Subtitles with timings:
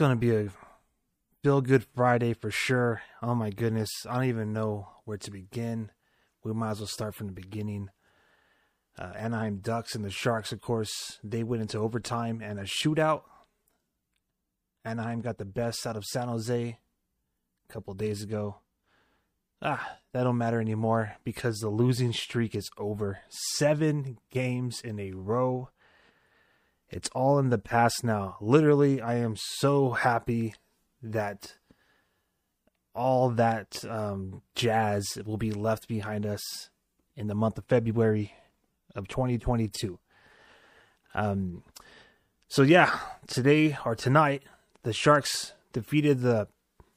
[0.00, 0.48] going to be a
[1.42, 3.02] feel good Friday for sure.
[3.20, 3.90] Oh my goodness.
[4.08, 5.90] I don't even know where to begin.
[6.42, 7.90] We might as well start from the beginning.
[8.98, 13.24] Uh, Anaheim Ducks and the Sharks, of course, they went into overtime and a shootout.
[14.86, 16.78] Anaheim got the best out of San Jose
[17.68, 18.56] a couple days ago.
[19.60, 23.18] Ah, that don't matter anymore because the losing streak is over.
[23.28, 25.68] Seven games in a row.
[26.90, 28.36] It's all in the past now.
[28.40, 30.54] Literally, I am so happy
[31.02, 31.54] that
[32.94, 36.68] all that um, jazz will be left behind us
[37.16, 38.34] in the month of February
[38.96, 40.00] of 2022.
[41.14, 41.62] Um,
[42.48, 44.42] so yeah, today or tonight,
[44.82, 46.48] the Sharks defeated the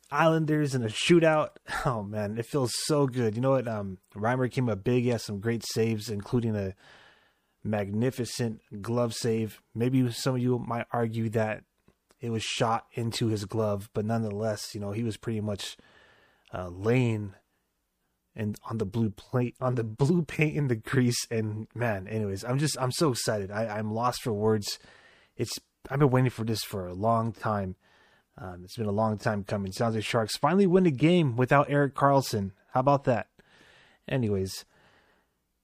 [0.10, 1.50] Islanders in a shootout.
[1.86, 3.36] Oh man, it feels so good.
[3.36, 3.68] You know what?
[3.68, 5.04] Um, Reimer came up big.
[5.04, 6.74] He has some great saves, including a
[7.64, 9.62] magnificent glove save.
[9.74, 11.64] Maybe some of you might argue that
[12.20, 15.78] it was shot into his glove, but nonetheless, you know, he was pretty much
[16.54, 17.34] uh, laying
[18.36, 21.28] and on the blue plate on the blue paint in the crease.
[21.30, 23.52] And man, anyways, I'm just I'm so excited.
[23.52, 24.80] I, I'm lost for words.
[25.36, 27.76] It's I've been waiting for this for a long time.
[28.38, 29.72] Um, it's been a long time coming.
[29.72, 33.28] San Jose Sharks finally win a game without Erik Karlsson How about that?
[34.08, 34.66] Anyways,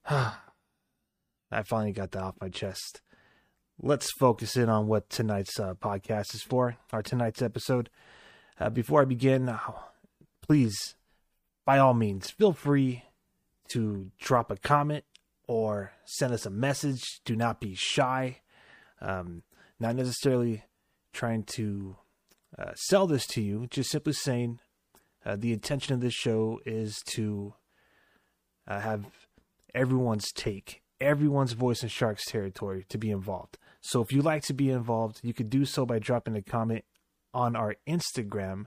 [1.51, 3.01] I finally got that off my chest.
[3.81, 7.89] Let's focus in on what tonight's uh, podcast is for, our tonight's episode.
[8.59, 9.57] Uh, before I begin, uh,
[10.41, 10.95] please,
[11.65, 13.03] by all means, feel free
[13.71, 15.05] to drop a comment
[15.47, 17.03] or send us a message.
[17.23, 18.39] Do not be shy.
[19.01, 19.43] Um,
[19.79, 20.63] not necessarily
[21.13, 21.95] trying to
[22.57, 24.59] uh, sell this to you, just simply saying
[25.25, 27.53] uh, the intention of this show is to
[28.67, 29.05] uh, have
[29.73, 33.57] everyone's take, everyone's voice in Sharks territory to be involved.
[33.81, 36.83] So if you'd like to be involved, you could do so by dropping a comment
[37.33, 38.65] on our Instagram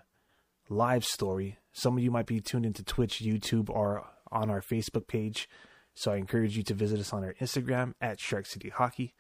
[0.69, 1.59] live story.
[1.72, 5.48] Some of you might be tuned into Twitch, YouTube, or on our Facebook page.
[5.94, 9.14] So I encourage you to visit us on our Instagram at Shark City Hockey.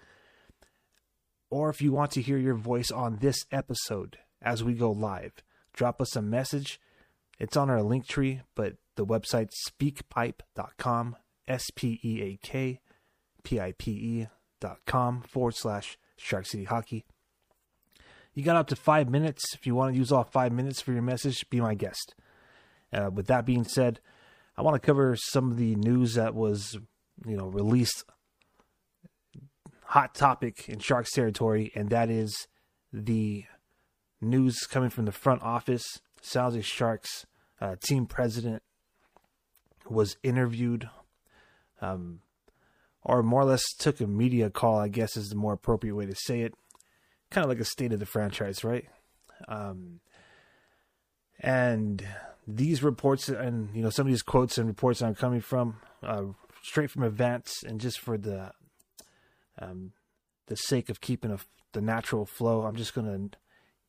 [1.50, 5.32] Or if you want to hear your voice on this episode, as we go live.
[5.72, 6.80] Drop us a message.
[7.38, 11.16] It's on our link tree, but the website speakpipe.com,
[11.48, 12.80] S P E A K
[13.44, 14.26] P I P E
[14.60, 17.04] dot com forward slash Shark City Hockey.
[18.34, 19.42] You got up to five minutes.
[19.54, 22.14] If you want to use all five minutes for your message, be my guest.
[22.92, 24.00] Uh, with that being said,
[24.56, 26.78] I want to cover some of the news that was,
[27.26, 28.04] you know, released
[29.84, 32.48] hot topic in Sharks territory, and that is
[32.92, 33.44] the
[34.20, 35.84] news coming from the front office.
[36.32, 37.26] Jose Sharks
[37.60, 38.62] uh, team president
[39.88, 40.88] was interviewed,
[41.80, 42.20] um,
[43.04, 44.78] or more or less took a media call.
[44.78, 46.54] I guess is the more appropriate way to say it.
[47.30, 48.86] Kind of like a state of the franchise, right?
[49.48, 50.00] Um,
[51.40, 52.06] and
[52.46, 56.24] these reports and you know some of these quotes and reports I'm coming from uh,
[56.62, 58.52] straight from events, and just for the
[59.58, 59.92] um,
[60.46, 61.38] the sake of keeping a,
[61.72, 63.30] the natural flow, I'm just gonna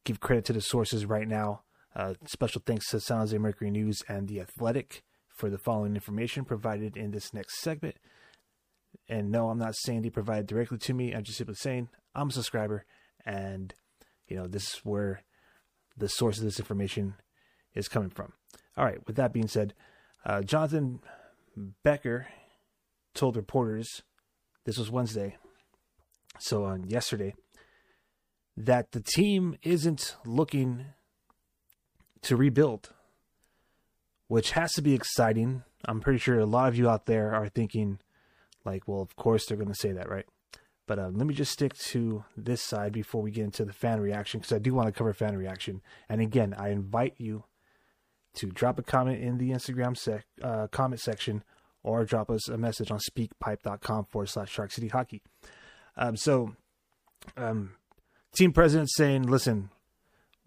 [0.03, 1.61] give credit to the sources right now.
[1.95, 6.43] Uh, special thanks to San Jose Mercury News and The Athletic for the following information
[6.43, 7.97] provided in this next segment.
[9.09, 11.13] And no, I'm not saying they provide directly to me.
[11.13, 12.85] I'm just simply saying I'm a subscriber,
[13.25, 13.73] and
[14.27, 15.23] you know this is where
[15.97, 17.15] the source of this information
[17.75, 18.33] is coming from.
[18.77, 19.05] All right.
[19.05, 19.73] With that being said,
[20.25, 20.99] uh, Jonathan
[21.83, 22.27] Becker
[23.13, 24.01] told reporters
[24.65, 25.37] this was Wednesday,
[26.39, 27.35] so on yesterday
[28.55, 30.85] that the team isn't looking
[32.21, 32.93] to rebuild,
[34.27, 35.63] which has to be exciting.
[35.85, 37.99] I'm pretty sure a lot of you out there are thinking,
[38.65, 40.25] like, well, of course they're going to say that, right?
[40.85, 44.01] But uh, let me just stick to this side before we get into the fan
[44.01, 45.81] reaction because I do want to cover fan reaction.
[46.09, 47.45] And again, I invite you
[48.35, 51.43] to drop a comment in the Instagram sec- uh, comment section
[51.83, 55.21] or drop us a message on speakpipe.com forward slash Shark City Hockey.
[55.95, 56.55] Um, so,
[57.37, 57.73] um,
[58.35, 59.69] team president saying, listen,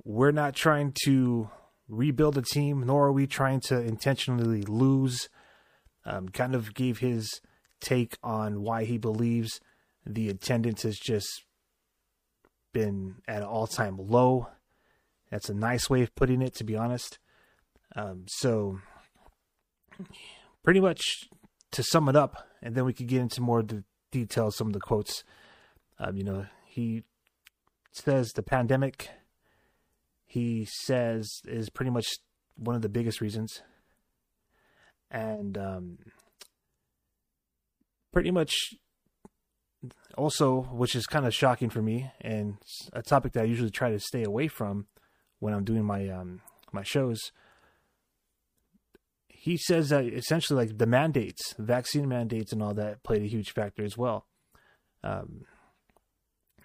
[0.04, 1.50] we're not trying to
[1.88, 5.28] rebuild a team, nor are we trying to intentionally lose.
[6.04, 7.40] Um, kind of gave his
[7.80, 9.60] take on why he believes
[10.04, 11.44] the attendance has just
[12.72, 14.48] been at an all time low.
[15.30, 17.18] That's a nice way of putting it, to be honest.
[17.94, 18.78] Um, so,
[20.62, 21.00] pretty much
[21.72, 23.82] to sum it up, and then we could get into more the
[24.12, 25.24] details, some of the quotes.
[25.98, 27.02] Um, you know, he
[27.92, 29.08] says the pandemic,
[30.26, 32.06] he says, is pretty much
[32.56, 33.62] one of the biggest reasons.
[35.10, 35.98] And um,
[38.16, 38.72] pretty much
[40.16, 42.56] also, which is kind of shocking for me, and
[42.94, 44.86] a topic that I usually try to stay away from,
[45.38, 46.40] when I'm doing my um
[46.72, 47.30] my shows.
[49.28, 53.50] He says that essentially like the mandates, vaccine mandates, and all that played a huge
[53.50, 54.24] factor as well.
[55.04, 55.44] Um,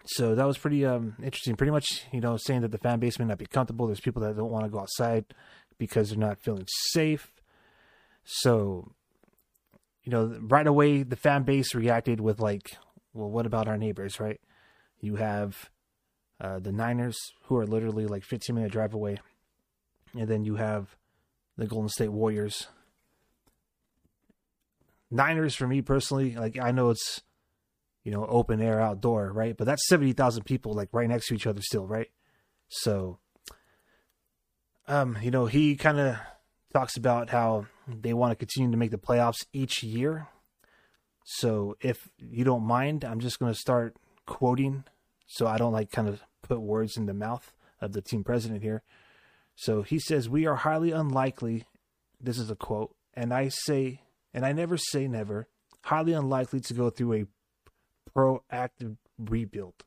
[0.06, 1.58] so that was pretty um interesting.
[1.58, 3.88] Pretty much, you know, saying that the fan base may not be comfortable.
[3.88, 5.26] There's people that don't want to go outside
[5.78, 7.34] because they're not feeling safe.
[8.24, 8.94] So,
[10.04, 12.72] you know, right away the fan base reacted with like,
[13.14, 14.40] well, what about our neighbors, right?
[15.00, 15.70] You have
[16.40, 19.18] uh, the Niners, who are literally like 15 minute drive away,
[20.18, 20.96] and then you have
[21.58, 22.68] the Golden State Warriors.
[25.12, 27.22] Niners, for me personally, like I know it's
[28.04, 29.56] you know open air outdoor, right?
[29.56, 32.10] But that's 70,000 people like right next to each other still, right?
[32.70, 33.20] So,
[34.88, 36.18] um, you know, he kind of
[36.74, 40.28] talks about how they want to continue to make the playoffs each year.
[41.24, 43.96] So, if you don't mind, I'm just going to start
[44.26, 44.86] quoting
[45.28, 48.62] so I don't like kind of put words in the mouth of the team president
[48.62, 48.84] here.
[49.56, 51.66] So he says, We are highly unlikely,
[52.20, 54.02] this is a quote, and I say,
[54.34, 55.48] and I never say never,
[55.86, 57.26] highly unlikely to go through a
[58.14, 59.86] proactive rebuild.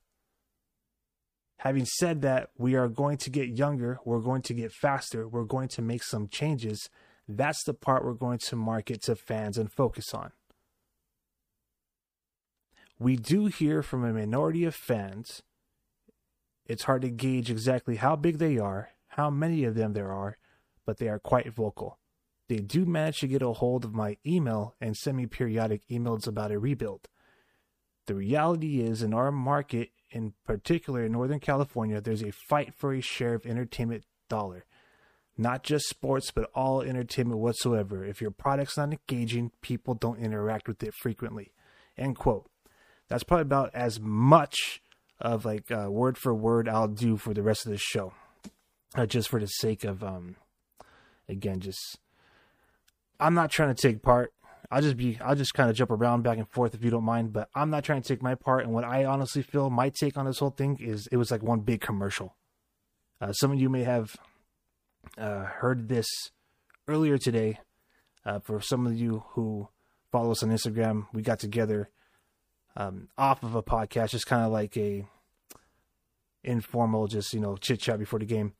[1.64, 5.44] Having said that, we are going to get younger, we're going to get faster, we're
[5.44, 6.90] going to make some changes.
[7.26, 10.32] That's the part we're going to market to fans and focus on.
[12.98, 15.42] We do hear from a minority of fans
[16.66, 20.38] it's hard to gauge exactly how big they are, how many of them there are,
[20.86, 21.98] but they are quite vocal.
[22.48, 26.26] They do manage to get a hold of my email and send me periodic emails
[26.26, 27.08] about a rebuild.
[28.06, 32.94] The reality is, in our market, in particular in Northern California, there's a fight for
[32.94, 34.64] a share of entertainment dollar.
[35.36, 38.04] Not just sports, but all entertainment whatsoever.
[38.04, 41.50] If your product's not engaging, people don't interact with it frequently.
[41.98, 42.48] End quote.
[43.08, 44.80] That's probably about as much
[45.20, 48.12] of like uh, word for word I'll do for the rest of the show,
[48.94, 50.36] uh, just for the sake of um,
[51.28, 51.98] again, just
[53.18, 54.32] I'm not trying to take part.
[54.70, 57.04] I'll just be I'll just kind of jump around back and forth if you don't
[57.04, 58.64] mind, but I'm not trying to take my part.
[58.64, 61.42] And what I honestly feel my take on this whole thing is it was like
[61.42, 62.36] one big commercial.
[63.20, 64.16] Uh, some of you may have
[65.18, 66.06] uh, heard this
[66.88, 67.58] earlier today.
[68.26, 69.68] Uh, for some of you who
[70.10, 71.90] follow us on Instagram, we got together
[72.76, 75.06] um, off of a podcast, just kind of like a
[76.42, 78.54] informal, just you know, chit chat before the game.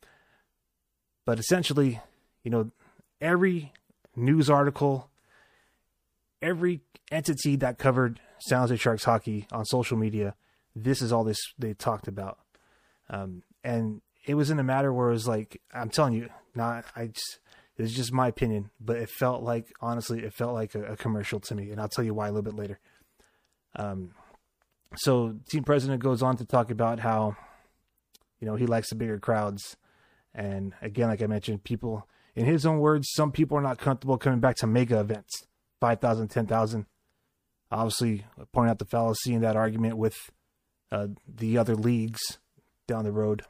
[1.27, 2.01] But essentially,
[2.43, 2.71] you know,
[3.21, 3.73] every
[4.15, 5.11] news article,
[6.45, 10.35] every entity that covered San Jose Sharks hockey on social media,
[10.77, 12.39] this is all this they talked about.
[13.09, 16.85] Um, and it was in a matter where it was like, I'm telling you, not
[16.95, 17.39] I just
[17.77, 21.41] it's just my opinion, but it felt like honestly, it felt like a, a commercial
[21.41, 22.79] to me, and I'll tell you why a little bit later.
[23.75, 24.11] Um,
[24.97, 27.37] so team president goes on to talk about how,
[28.39, 29.77] you know, he likes the bigger crowds,
[30.35, 34.19] and again, like I mentioned, people, in his own words, some people are not comfortable
[34.19, 35.45] coming back to mega events,
[35.85, 36.87] 5,000, 10,000.
[37.71, 40.31] Obviously, pointing out the fallacy in that argument with
[40.91, 42.39] uh, the other leagues
[42.87, 43.43] down the road.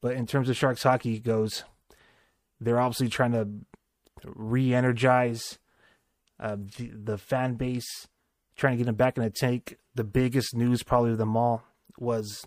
[0.00, 1.62] But in terms of Sharks hockey goes,
[2.60, 3.48] they're obviously trying to
[4.24, 5.60] re-energize
[6.40, 8.08] uh, the, the fan base
[8.56, 9.76] trying to get them back in the tank.
[9.94, 11.62] The biggest news, probably of them all,
[11.96, 12.44] was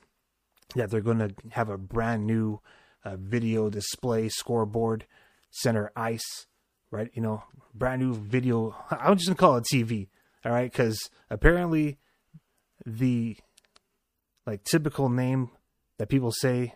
[0.76, 2.60] that they're going to have a brand new
[3.06, 5.06] uh, video display scoreboard,
[5.52, 6.48] center ice,
[6.92, 7.10] right?
[7.14, 7.44] You know,
[7.74, 8.76] brand new video.
[8.90, 10.08] I'm just to call it TV,
[10.46, 10.72] all right?
[10.72, 11.98] Because apparently
[12.86, 13.38] the
[14.46, 15.52] like typical name
[15.98, 16.76] that people say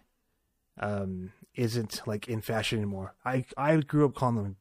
[0.79, 3.15] um, isn't like in fashion anymore.
[3.25, 4.55] I I grew up calling them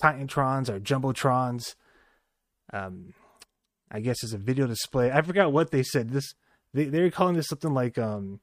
[0.00, 1.74] Titantrons or Jumbotrons.
[2.72, 3.14] Um,
[3.90, 5.10] I guess it's a video display.
[5.12, 6.10] I forgot what they said.
[6.10, 6.34] This
[6.74, 8.40] they they're calling this something like um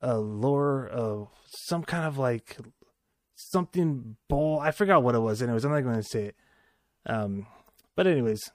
[0.00, 1.28] a lore of
[1.66, 2.56] some kind of like
[3.36, 4.58] something ball.
[4.58, 5.42] I forgot what it was.
[5.42, 6.36] Anyways, I'm not going to say it.
[7.06, 7.46] Um,
[7.94, 8.50] but anyways,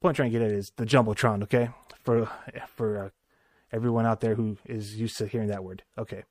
[0.00, 1.42] point trying to get at is the jumbotron.
[1.42, 1.68] Okay,
[2.02, 2.28] for
[2.74, 3.08] for uh,
[3.72, 5.82] everyone out there who is used to hearing that word.
[5.98, 6.22] Okay,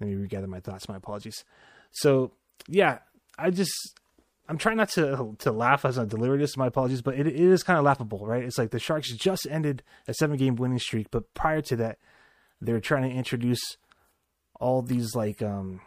[0.00, 0.88] let me regather my thoughts.
[0.88, 1.44] My apologies.
[1.90, 2.32] So
[2.66, 2.98] yeah,
[3.38, 3.72] I just
[4.48, 6.56] I'm trying not to to laugh as I deliver this.
[6.56, 8.42] My apologies, but it, it is kind of laughable, right?
[8.42, 11.98] It's like the Sharks just ended a seven game winning streak, but prior to that,
[12.60, 13.60] they were trying to introduce
[14.58, 15.80] all these like um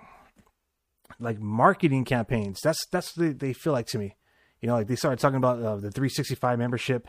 [1.20, 2.60] like marketing campaigns.
[2.64, 4.16] That's that's what they, they feel like to me.
[4.62, 7.08] You know, like they started talking about uh, the 365 membership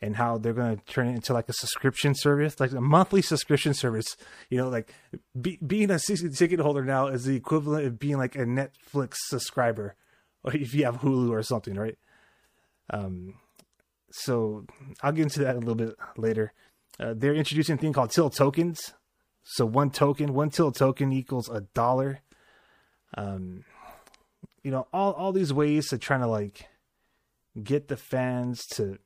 [0.00, 3.20] and how they're going to turn it into like a subscription service, like a monthly
[3.20, 4.16] subscription service.
[4.48, 4.94] You know, like
[5.40, 9.14] be, being a season ticket holder now is the equivalent of being like a Netflix
[9.26, 9.96] subscriber
[10.44, 11.98] or if you have Hulu or something, right?
[12.90, 13.34] Um,
[14.10, 14.66] so
[15.02, 16.52] I'll get into that a little bit later.
[16.98, 18.94] Uh, they're introducing a thing called Tilt tokens.
[19.50, 22.20] So one token, one tilt token equals a dollar.
[23.16, 23.64] Um,
[24.62, 26.68] you know, all all these ways to trying to like
[27.62, 28.98] get the fans to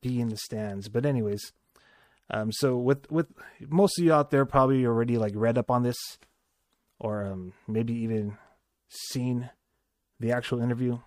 [0.00, 0.88] be in the stands.
[0.88, 1.52] But anyways,
[2.30, 3.28] um, so with with
[3.60, 5.96] most of you out there probably already like read up on this,
[6.98, 8.36] or um, maybe even
[8.88, 9.50] seen
[10.20, 10.98] the actual interview.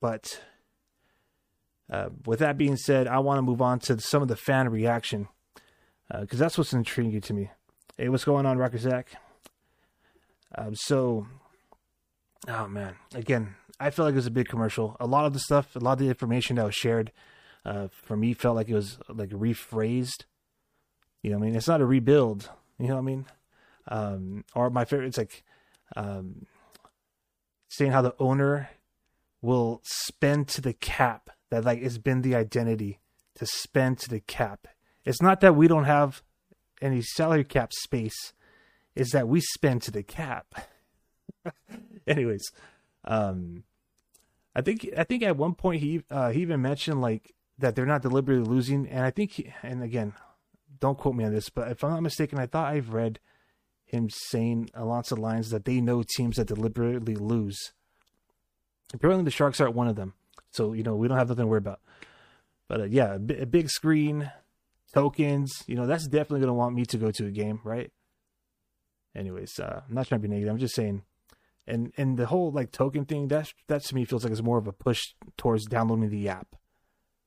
[0.00, 0.40] But
[1.90, 4.68] uh, with that being said, I want to move on to some of the fan
[4.68, 5.28] reaction
[6.20, 7.50] because uh, that's what's intriguing to me.
[7.96, 9.10] Hey, what's going on, Rocker Zach?
[10.54, 11.26] Um, so,
[12.48, 14.96] oh man, again, I felt like it was a big commercial.
[15.00, 17.12] A lot of the stuff, a lot of the information that was shared,
[17.64, 20.24] uh, for me, felt like it was like rephrased.
[21.22, 22.50] You know, what I mean, it's not a rebuild.
[22.78, 23.26] You know what I mean?
[23.88, 25.42] Um, or my favorite, it's like
[25.96, 26.46] um,
[27.68, 28.70] saying how the owner
[29.42, 33.00] will spend to the cap that like it's been the identity
[33.36, 34.66] to spend to the cap.
[35.04, 36.22] It's not that we don't have
[36.82, 38.32] any salary cap space,
[38.94, 40.54] is that we spend to the cap.
[42.06, 42.52] Anyways,
[43.04, 43.64] um
[44.56, 47.84] I think I think at one point he uh, he even mentioned like that they're
[47.84, 50.14] not deliberately losing, and I think he, and again,
[50.80, 53.20] don't quote me on this, but if I'm not mistaken, I thought I've read
[53.84, 57.72] him saying along the lines that they know teams that deliberately lose.
[58.94, 60.14] Apparently, the Sharks aren't one of them.
[60.52, 61.80] So you know we don't have nothing to worry about.
[62.66, 64.32] But uh, yeah, a, b- a big screen,
[64.94, 65.64] tokens.
[65.66, 67.92] You know that's definitely gonna want me to go to a game, right?
[69.14, 70.50] Anyways, uh, I'm not trying to be negative.
[70.50, 71.02] I'm just saying,
[71.66, 74.58] and and the whole like token thing that that to me feels like it's more
[74.58, 76.56] of a push towards downloading the app.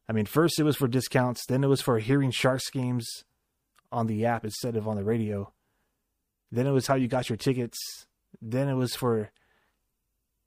[0.07, 3.25] I mean, first it was for discounts, then it was for hearing Sharks games
[3.91, 5.51] on the app instead of on the radio.
[6.51, 7.77] Then it was how you got your tickets.
[8.41, 9.31] Then it was for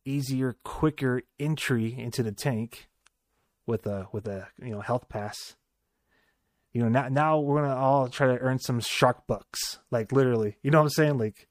[0.04, 2.88] easier, quicker entry into the tank
[3.66, 5.56] with a with a you know health pass.
[6.72, 10.56] You know now now we're gonna all try to earn some shark bucks, like literally.
[10.62, 11.18] You know what I'm saying?
[11.18, 11.48] Like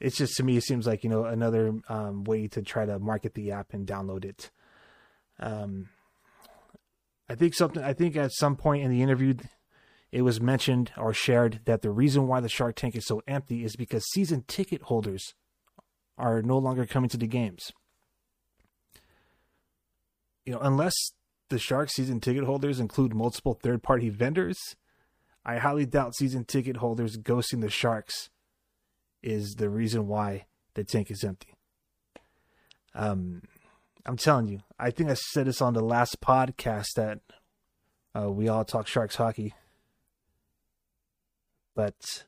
[0.00, 2.98] it's just to me it seems like you know another um, way to try to
[2.98, 4.50] market the app and download it.
[5.40, 5.88] Um,
[7.28, 7.82] I think something.
[7.82, 9.34] I think at some point in the interview,
[10.12, 13.64] it was mentioned or shared that the reason why the Shark Tank is so empty
[13.64, 15.34] is because season ticket holders
[16.18, 17.72] are no longer coming to the games.
[20.44, 20.94] You know, unless
[21.48, 24.58] the Shark season ticket holders include multiple third party vendors,
[25.44, 28.30] I highly doubt season ticket holders ghosting the Sharks
[29.26, 31.54] is the reason why the tank is empty.
[32.94, 33.42] Um,
[34.06, 37.18] I'm telling you, I think I said this on the last podcast that
[38.16, 39.52] uh, we all talk Sharks hockey,
[41.74, 42.24] but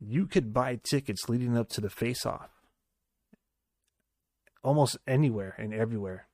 [0.00, 2.48] you could buy tickets leading up to the face off
[4.62, 6.26] almost anywhere and everywhere.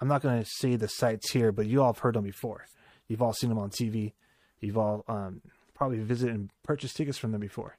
[0.00, 2.66] I'm not going to say the sites here, but you all have heard them before.
[3.08, 4.12] You've all seen them on TV.
[4.60, 5.42] You've all um,
[5.74, 7.76] probably visited and purchased tickets from them before.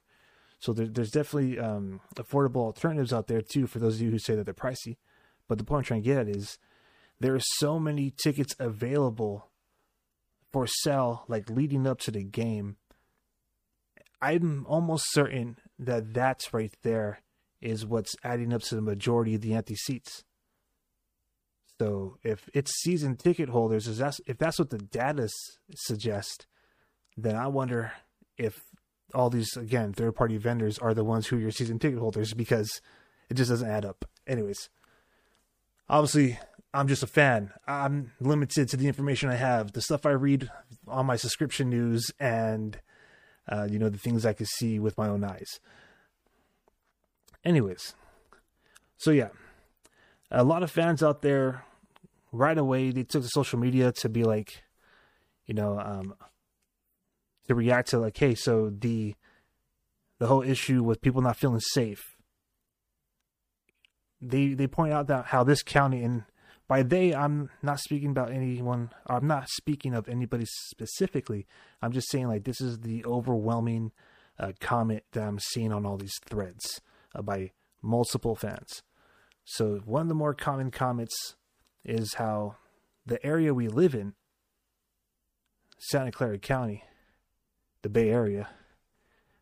[0.58, 4.18] So there, there's definitely um, affordable alternatives out there too for those of you who
[4.18, 4.96] say that they're pricey.
[5.48, 6.58] But the point I'm trying to get at is
[7.20, 9.48] there are so many tickets available
[10.52, 12.76] for sale, like leading up to the game,
[14.20, 17.20] I'm almost certain that that's right there
[17.60, 20.24] is what's adding up to the majority of the empty seats.
[21.80, 25.28] So if it's season ticket holders, is if that's what the data
[25.76, 26.46] suggests,
[27.16, 27.92] then I wonder
[28.36, 28.60] if
[29.14, 32.34] all these again third party vendors are the ones who are your season ticket holders
[32.34, 32.80] because
[33.30, 34.04] it just doesn't add up.
[34.26, 34.68] Anyways,
[35.88, 36.38] obviously
[36.74, 37.52] I'm just a fan.
[37.66, 40.50] I'm limited to the information I have, the stuff I read
[40.86, 42.78] on my subscription news, and
[43.50, 45.60] uh, you know, the things I can see with my own eyes.
[47.44, 47.94] Anyways,
[48.98, 49.28] so yeah,
[50.30, 51.64] a lot of fans out there
[52.30, 54.62] right away they took to social media to be like,
[55.46, 56.14] you know, um,
[57.48, 59.14] to react to like, hey, so the
[60.18, 62.16] the whole issue with people not feeling safe.
[64.20, 66.24] They they point out that how this county and
[66.68, 68.90] by they, I'm not speaking about anyone.
[69.06, 71.46] I'm not speaking of anybody specifically.
[71.80, 73.92] I'm just saying like this is the overwhelming
[74.38, 76.82] uh, comment that I'm seeing on all these threads
[77.14, 78.82] uh, by multiple fans.
[79.44, 81.36] So one of the more common comments
[81.84, 82.56] is how
[83.06, 84.12] the area we live in,
[85.78, 86.84] Santa Clara County,
[87.82, 88.48] the Bay Area,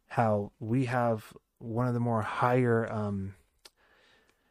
[0.09, 3.35] how we have one of the more higher um,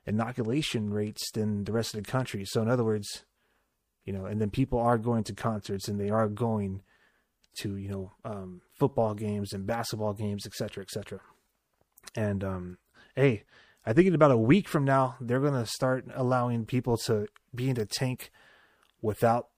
[0.05, 2.45] inoculation rates than the rest of the country.
[2.45, 3.23] So in other words,
[4.05, 6.81] you know, and then people are going to concerts and they are going
[7.59, 11.19] to you know um, football games and basketball games, etc., etc.
[12.15, 12.77] And um,
[13.15, 13.43] hey,
[13.85, 17.27] I think in about a week from now they're going to start allowing people to
[17.53, 18.31] be in the tank
[19.01, 19.49] without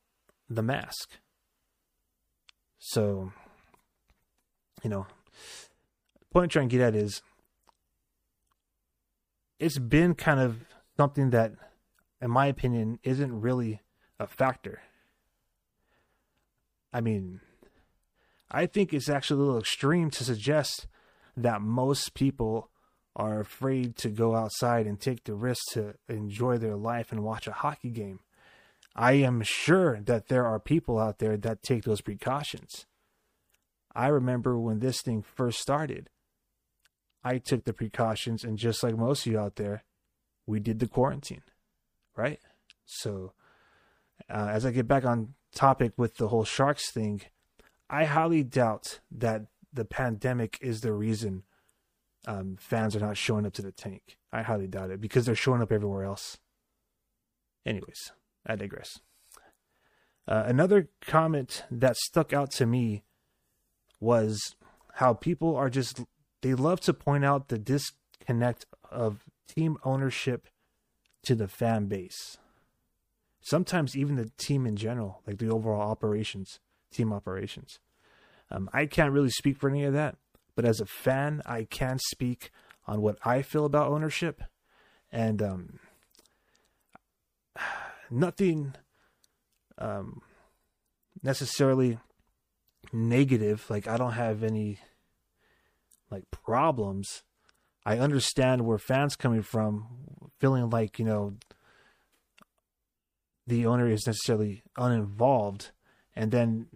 [0.49, 1.19] the mask.
[2.79, 3.33] So,
[4.83, 5.07] you know,
[6.31, 7.21] point I'm trying to get at is
[9.59, 10.65] it's been kind of
[10.97, 11.53] something that,
[12.21, 13.81] in my opinion, isn't really
[14.19, 14.81] a factor.
[16.93, 17.41] I mean,
[18.49, 20.87] I think it's actually a little extreme to suggest
[21.35, 22.69] that most people
[23.15, 27.47] are afraid to go outside and take the risk to enjoy their life and watch
[27.47, 28.19] a hockey game.
[28.95, 32.85] I am sure that there are people out there that take those precautions.
[33.97, 36.11] I remember when this thing first started,
[37.23, 39.83] I took the precautions, and just like most of you out there,
[40.45, 41.41] we did the quarantine,
[42.15, 42.39] right?
[42.85, 43.33] So,
[44.29, 47.21] uh, as I get back on topic with the whole sharks thing,
[47.89, 51.41] I highly doubt that the pandemic is the reason
[52.27, 54.19] um, fans are not showing up to the tank.
[54.31, 56.37] I highly doubt it because they're showing up everywhere else.
[57.65, 58.11] Anyways,
[58.45, 58.99] I digress.
[60.27, 63.03] Uh, another comment that stuck out to me
[63.99, 64.55] was
[64.95, 66.01] how people are just
[66.41, 70.47] they love to point out the disconnect of team ownership
[71.23, 72.37] to the fan base.
[73.41, 76.59] Sometimes even the team in general, like the overall operations,
[76.91, 77.79] team operations.
[78.51, 80.15] Um, I can't really speak for any of that,
[80.55, 82.51] but as a fan, I can speak
[82.85, 84.41] on what I feel about ownership,
[85.11, 85.79] and um,
[88.11, 88.75] nothing
[89.77, 90.21] um,
[91.23, 91.99] necessarily
[92.93, 93.65] negative.
[93.69, 94.79] Like I don't have any
[96.09, 97.23] like problems.
[97.85, 101.35] I understand where fans coming from, feeling like you know
[103.45, 105.71] the owner is necessarily uninvolved,
[106.15, 106.67] and then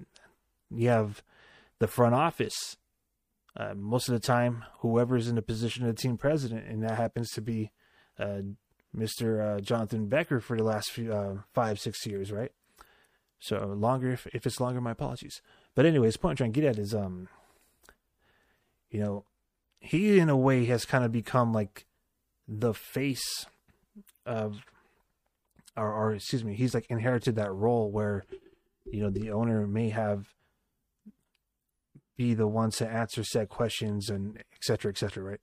[0.70, 1.22] you have
[1.80, 2.78] the front office.
[3.58, 6.82] Uh, most of the time, whoever is in the position of the team president, and
[6.84, 7.72] that happens to be
[8.18, 8.42] uh,
[8.96, 9.58] Mr.
[9.58, 12.52] Uh, Jonathan Becker for the last few, uh, five, six years, right?
[13.40, 15.42] So longer, if, if it's longer, my apologies.
[15.76, 17.28] But anyways, point I'm trying to get at is, um,
[18.90, 19.26] you know,
[19.80, 21.86] he in a way has kind of become like
[22.48, 23.46] the face
[24.26, 24.66] of,
[25.78, 28.26] or, or excuse me, he's like inherited that role where,
[28.86, 30.34] you know, the owner may have
[32.18, 35.40] be the ones to answer said questions and et cetera, et cetera, right?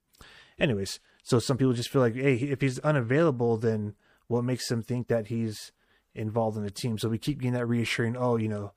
[0.59, 3.95] Anyways, so some people just feel like, hey, if he's unavailable, then
[4.27, 5.71] what makes them think that he's
[6.13, 6.97] involved in the team?
[6.97, 8.73] So we keep getting that reassuring, oh, you know,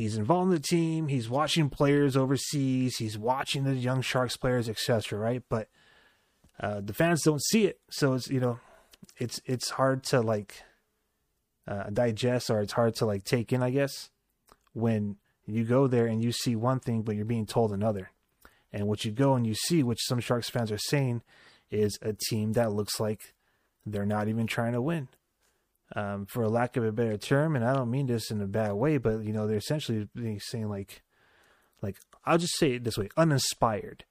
[0.00, 4.66] he's involved in the team, he's watching players overseas, he's watching the young Sharks players,
[4.66, 5.18] etc.
[5.18, 5.42] Right?
[5.48, 5.68] But
[6.58, 8.60] uh, the fans don't see it, so it's you know,
[9.18, 10.62] it's it's hard to like
[11.68, 14.08] uh, digest or it's hard to like take in, I guess,
[14.72, 18.10] when you go there and you see one thing, but you're being told another.
[18.72, 21.22] And what you go and you see, which some Sharks fans are saying,
[21.70, 23.34] is a team that looks like
[23.84, 25.08] they're not even trying to win
[25.96, 28.46] um, for a lack of a better term, and I don't mean this in a
[28.46, 31.02] bad way, but you know, they're essentially saying like,
[31.82, 34.04] like I'll just say it this way: uninspired.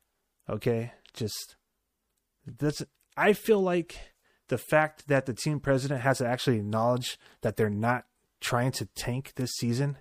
[0.49, 1.55] Okay, just
[2.45, 2.83] that's.
[3.15, 3.97] I feel like
[4.47, 8.05] the fact that the team president has to actually acknowledge that they're not
[8.41, 9.97] trying to tank this season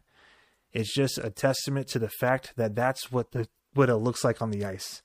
[0.73, 4.43] is just a testament to the fact that that's what the what it looks like
[4.43, 5.03] on the ice.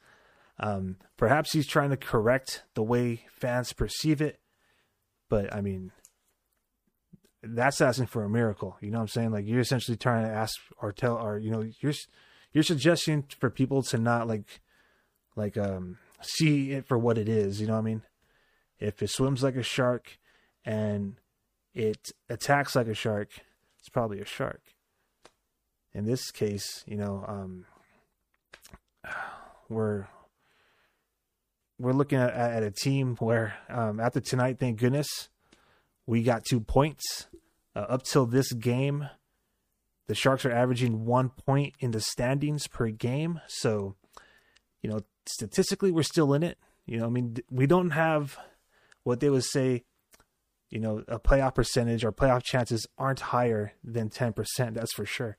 [0.59, 4.39] Um, perhaps he's trying to correct the way fans perceive it,
[5.29, 5.91] but I mean,
[7.43, 8.77] that's asking for a miracle.
[8.81, 9.31] You know what I'm saying?
[9.31, 11.93] Like you're essentially trying to ask or tell or you know you're
[12.53, 14.61] you're suggesting for people to not like
[15.35, 17.59] like um see it for what it is.
[17.59, 18.01] You know what I mean?
[18.79, 20.17] If it swims like a shark
[20.65, 21.15] and
[21.73, 23.29] it attacks like a shark,
[23.79, 24.61] it's probably a shark.
[25.93, 27.65] In this case, you know, um,
[29.69, 30.07] we're
[31.79, 35.29] we're looking at, at a team where um, after tonight, thank goodness,
[36.05, 37.27] we got two points.
[37.75, 39.09] Uh, up till this game,
[40.07, 43.41] the Sharks are averaging one point in the standings per game.
[43.47, 43.95] So,
[44.81, 46.57] you know, statistically, we're still in it.
[46.85, 48.37] You know, I mean, we don't have
[49.03, 49.83] what they would say,
[50.69, 54.73] you know, a playoff percentage or playoff chances aren't higher than 10%.
[54.73, 55.37] That's for sure.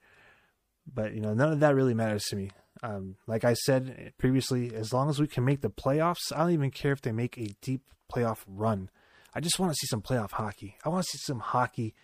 [0.92, 2.50] But, you know, none of that really matters to me.
[2.82, 6.50] Um, like I said previously, as long as we can make the playoffs, I don't
[6.52, 8.90] even care if they make a deep playoff run.
[9.34, 10.76] I just want to see some playoff hockey.
[10.84, 11.94] I want to see some hockey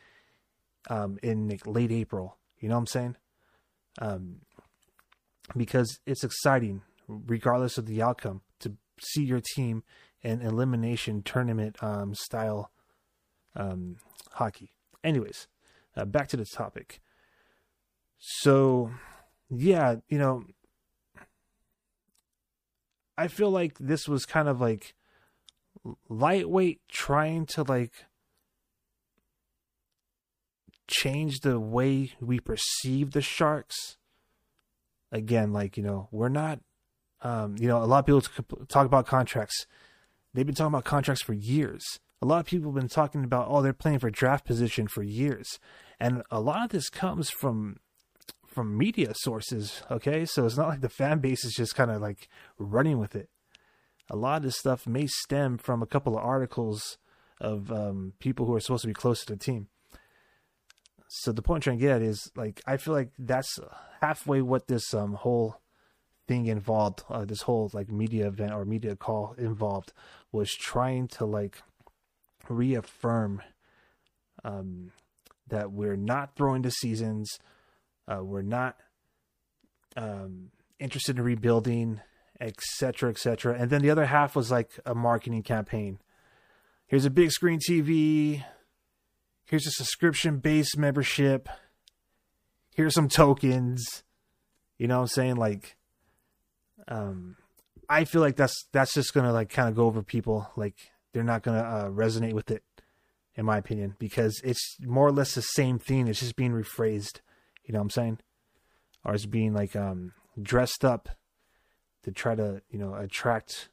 [0.88, 2.37] um, in like late April.
[2.59, 3.16] You know what I'm saying?
[4.01, 4.37] Um,
[5.57, 9.83] because it's exciting, regardless of the outcome, to see your team
[10.23, 12.71] in elimination tournament um, style
[13.57, 13.97] um,
[14.33, 14.73] hockey.
[15.03, 15.49] Anyways,
[15.97, 17.01] uh, back to the topic.
[18.19, 18.90] So,
[19.49, 20.45] yeah, you know,
[23.16, 24.95] I feel like this was kind of like
[26.09, 27.93] lightweight trying to like
[30.88, 33.97] change the way we perceive the sharks
[35.12, 36.61] again like you know we're not
[37.23, 38.23] Um, you know, a lot of people
[38.66, 39.66] talk about contracts.
[40.33, 41.85] They've been talking about contracts for years.
[42.23, 45.03] A lot of people have been talking about, oh, they're playing for draft position for
[45.03, 45.59] years,
[45.99, 47.77] and a lot of this comes from
[48.47, 49.83] from media sources.
[49.90, 53.14] Okay, so it's not like the fan base is just kind of like running with
[53.14, 53.29] it.
[54.11, 56.99] A lot of this stuff may stem from a couple of articles
[57.40, 59.68] of um, people who are supposed to be close to the team.
[61.09, 63.59] So the point I'm trying to get at is like I feel like that's
[64.01, 65.61] halfway what this um, whole
[66.29, 69.92] thing involved, uh, this whole like media event or media call involved,
[70.33, 71.62] was trying to like
[72.49, 73.42] reaffirm
[74.44, 74.92] um,
[75.49, 77.38] that we're not throwing the seasons,
[78.07, 78.77] uh, we're not
[79.96, 82.01] um, interested in rebuilding,
[82.40, 83.55] etc., etc.
[83.59, 85.98] And then the other half was like a marketing campaign.
[86.87, 88.44] Here's a big screen TV.
[89.44, 91.48] Here's a subscription based membership.
[92.74, 94.05] Here's some tokens.
[94.79, 95.37] You know what I'm saying?
[95.37, 95.76] Like,
[96.88, 97.37] um,
[97.88, 100.50] I feel like that's that's just gonna like kind of go over people.
[100.57, 100.76] Like
[101.12, 102.62] they're not gonna uh, resonate with it,
[103.35, 106.09] in my opinion, because it's more or less the same thing.
[106.09, 107.20] It's just being rephrased.
[107.64, 108.18] You know what I'm saying?
[109.05, 111.09] Or it's being like um, dressed up
[112.03, 113.69] to try to you know attract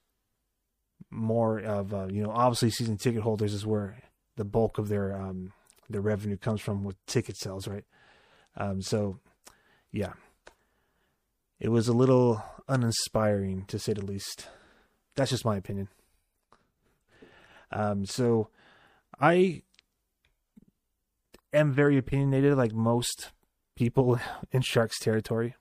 [1.09, 3.97] more of uh, you know obviously season ticket holders is where
[4.35, 5.51] the bulk of their um,
[5.89, 7.85] their revenue comes from with ticket sales, right?
[8.55, 9.19] Um, so
[9.91, 10.13] yeah,
[11.59, 14.47] it was a little uninspiring to say the least.
[15.15, 15.87] That's just my opinion.
[17.71, 18.49] Um, so
[19.19, 19.63] I
[21.53, 23.31] am very opinionated, like most
[23.75, 24.19] people
[24.51, 25.55] in Sharks territory,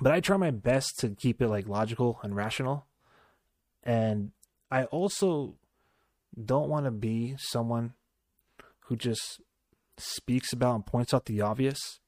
[0.00, 2.86] but I try my best to keep it like logical and rational.
[3.82, 4.32] And
[4.70, 5.56] I also
[6.42, 7.94] don't want to be someone
[8.86, 9.40] who just
[9.98, 12.00] speaks about and points out the obvious,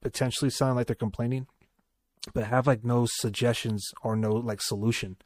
[0.00, 1.46] potentially sound like they're complaining,
[2.34, 5.16] but have like no suggestions or no like solution.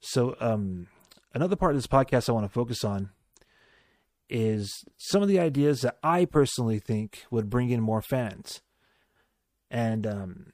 [0.00, 0.88] So, um,
[1.32, 3.10] another part of this podcast I want to focus on
[4.28, 8.60] is some of the ideas that I personally think would bring in more fans.
[9.74, 10.52] And um,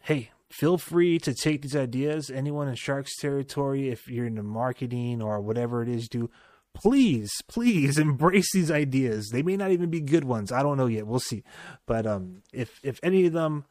[0.00, 2.30] hey, feel free to take these ideas.
[2.30, 6.30] Anyone in Sharks territory, if you're into marketing or whatever it is, do
[6.72, 9.28] please, please embrace these ideas.
[9.28, 10.50] They may not even be good ones.
[10.50, 11.06] I don't know yet.
[11.06, 11.44] We'll see.
[11.84, 13.66] But um, if if any of them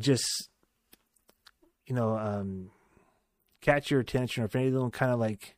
[0.00, 0.48] just
[1.86, 2.70] you know um,
[3.60, 5.56] catch your attention, or if any of them kind of like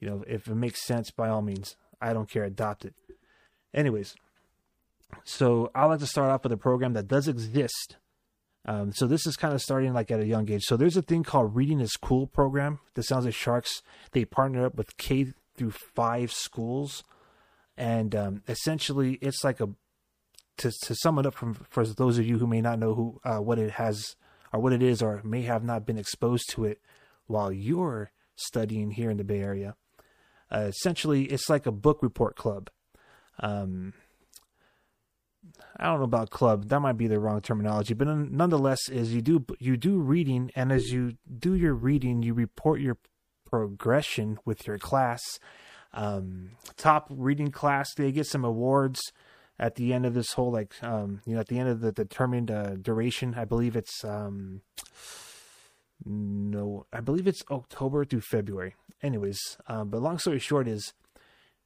[0.00, 2.44] you know if it makes sense, by all means, I don't care.
[2.44, 2.94] Adopt it.
[3.74, 4.14] Anyways,
[5.24, 7.96] so I like to start off with a program that does exist
[8.64, 10.62] um, so this is kind of starting like at a young age.
[10.64, 12.78] So there's a thing called Reading is Cool program.
[12.94, 13.82] The San Jose Sharks.
[14.12, 17.02] They partner up with K through five schools,
[17.76, 19.70] and um, essentially it's like a
[20.58, 23.20] to to sum it up from for those of you who may not know who
[23.24, 24.14] uh, what it has
[24.52, 26.80] or what it is or may have not been exposed to it
[27.26, 29.74] while you're studying here in the Bay Area.
[30.52, 32.70] Uh, essentially, it's like a book report club.
[33.40, 33.94] Um,
[35.76, 36.68] I don't know about club.
[36.68, 40.70] That might be the wrong terminology, but nonetheless, is you do you do reading, and
[40.70, 42.98] as you do your reading, you report your
[43.48, 45.20] progression with your class.
[45.92, 49.00] Um, top reading class, they get some awards
[49.58, 51.92] at the end of this whole like um, you know at the end of the
[51.92, 53.34] determined uh, duration.
[53.36, 54.62] I believe it's um,
[56.04, 58.74] no, I believe it's October through February.
[59.02, 60.92] Anyways, um, but long story short is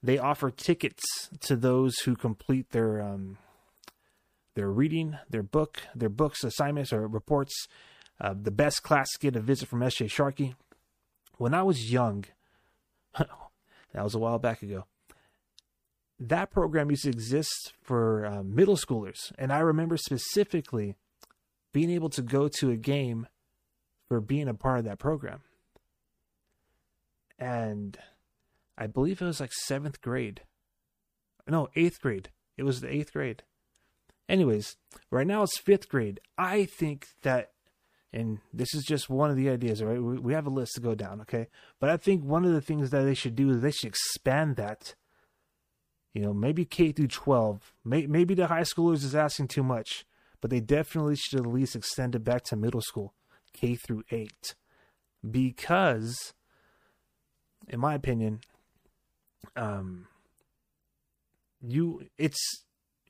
[0.03, 1.05] they offer tickets
[1.41, 3.39] to those who complete their um,
[4.57, 7.69] their reading, their book, their books, assignments, or reports.
[8.19, 10.07] Uh, the best class to get a visit from S.J.
[10.07, 10.55] Sharkie.
[11.37, 12.25] When I was young,
[13.19, 13.29] that
[13.93, 14.87] was a while back ago,
[16.19, 19.33] that program used to exist for uh, middle schoolers.
[19.37, 20.95] And I remember specifically
[21.75, 23.27] being able to go to a game
[24.09, 25.43] for being a part of that program.
[27.39, 27.99] And
[28.79, 30.41] I believe it was like seventh grade.
[31.47, 32.31] No, eighth grade.
[32.57, 33.43] It was the eighth grade.
[34.29, 34.77] Anyways,
[35.11, 36.21] right now it's fifth grade.
[36.37, 37.53] I think that,
[38.13, 40.01] and this is just one of the ideas, right?
[40.01, 41.49] We have a list to go down, okay?
[41.79, 44.57] But I think one of the things that they should do is they should expand
[44.57, 44.95] that.
[46.13, 47.75] You know, maybe K through 12.
[47.85, 50.07] Maybe the high schoolers is asking too much,
[50.41, 53.13] but they definitely should at least extend it back to middle school,
[53.53, 54.55] K through 8.
[55.31, 56.33] Because,
[57.69, 58.41] in my opinion,
[59.57, 60.07] um,
[61.61, 62.65] you it's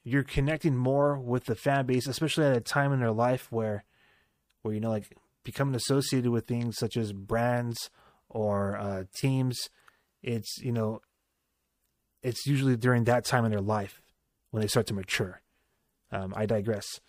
[0.08, 3.84] you're connecting more with the fan base, especially at a time in their life where,
[4.62, 7.90] where you know, like becoming associated with things such as brands
[8.28, 9.68] or uh, teams.
[10.22, 11.00] It's you know,
[12.22, 14.00] it's usually during that time in their life
[14.52, 15.42] when they start to mature.
[16.12, 17.00] Um, I digress.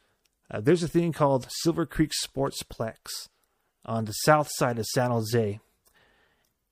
[0.49, 3.29] Uh, there's a thing called Silver Creek Sportsplex
[3.85, 5.59] on the south side of San Jose,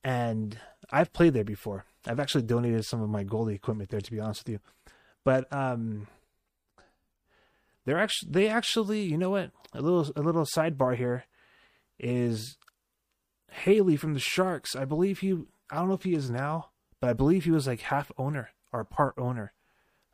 [0.02, 0.58] and
[0.90, 1.84] I've played there before.
[2.04, 4.60] I've actually donated some of my goalie equipment there, to be honest with you.
[5.22, 6.08] But um,
[7.86, 9.52] they're actually they actually, you know what?
[9.72, 11.24] A little a little sidebar here
[11.98, 12.58] is
[13.50, 14.76] Haley from the Sharks.
[14.76, 15.32] I believe he.
[15.70, 16.70] I don't know if he is now,
[17.00, 19.52] but I believe he was like half owner or part owner.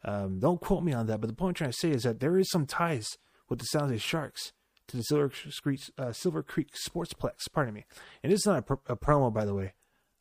[0.04, 2.20] Um, don't quote me on that, but the point I'm trying to say is that
[2.20, 4.52] there is some ties with the San Jose Sharks
[4.88, 5.30] to the Silver
[5.62, 7.50] Creek, uh, Silver Creek Sportsplex.
[7.52, 7.84] Pardon me,
[8.22, 9.74] and it's not a, pr- a, promo, by the way.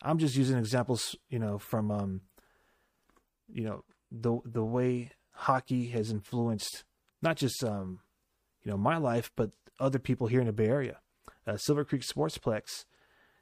[0.04, 2.22] I'm just using examples, you know, from um,
[3.52, 6.84] you know, the the way hockey has influenced
[7.22, 8.00] not just um,
[8.64, 11.00] you know, my life, but other people here in the Bay Area.
[11.46, 12.86] Uh, Silver Creek Sportsplex,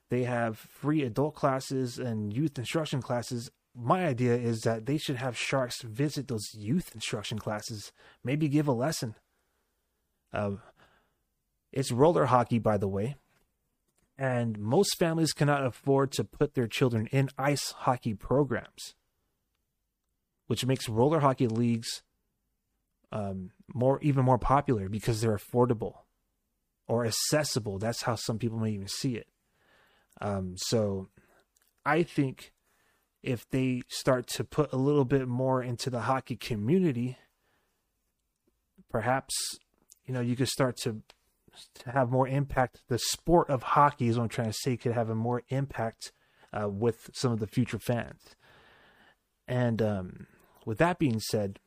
[0.09, 3.51] they have free adult classes and youth instruction classes.
[3.75, 7.91] My idea is that they should have sharks visit those youth instruction classes,
[8.23, 9.15] maybe give a lesson.
[10.33, 10.51] Uh,
[11.71, 13.15] it's roller hockey, by the way,
[14.17, 18.95] and most families cannot afford to put their children in ice hockey programs,
[20.47, 22.01] which makes roller hockey leagues
[23.11, 25.99] um, more even more popular because they're affordable
[26.87, 27.77] or accessible.
[27.79, 29.27] That's how some people may even see it.
[30.21, 31.09] Um, so
[31.85, 32.51] I think
[33.23, 37.17] if they start to put a little bit more into the hockey community,
[38.89, 39.33] perhaps
[40.05, 41.01] you know you could start to
[41.75, 42.81] to have more impact.
[42.87, 46.11] The sport of hockey is what I'm trying to say could have a more impact
[46.53, 48.35] uh, with some of the future fans.
[49.47, 50.27] And um,
[50.65, 51.59] with that being said,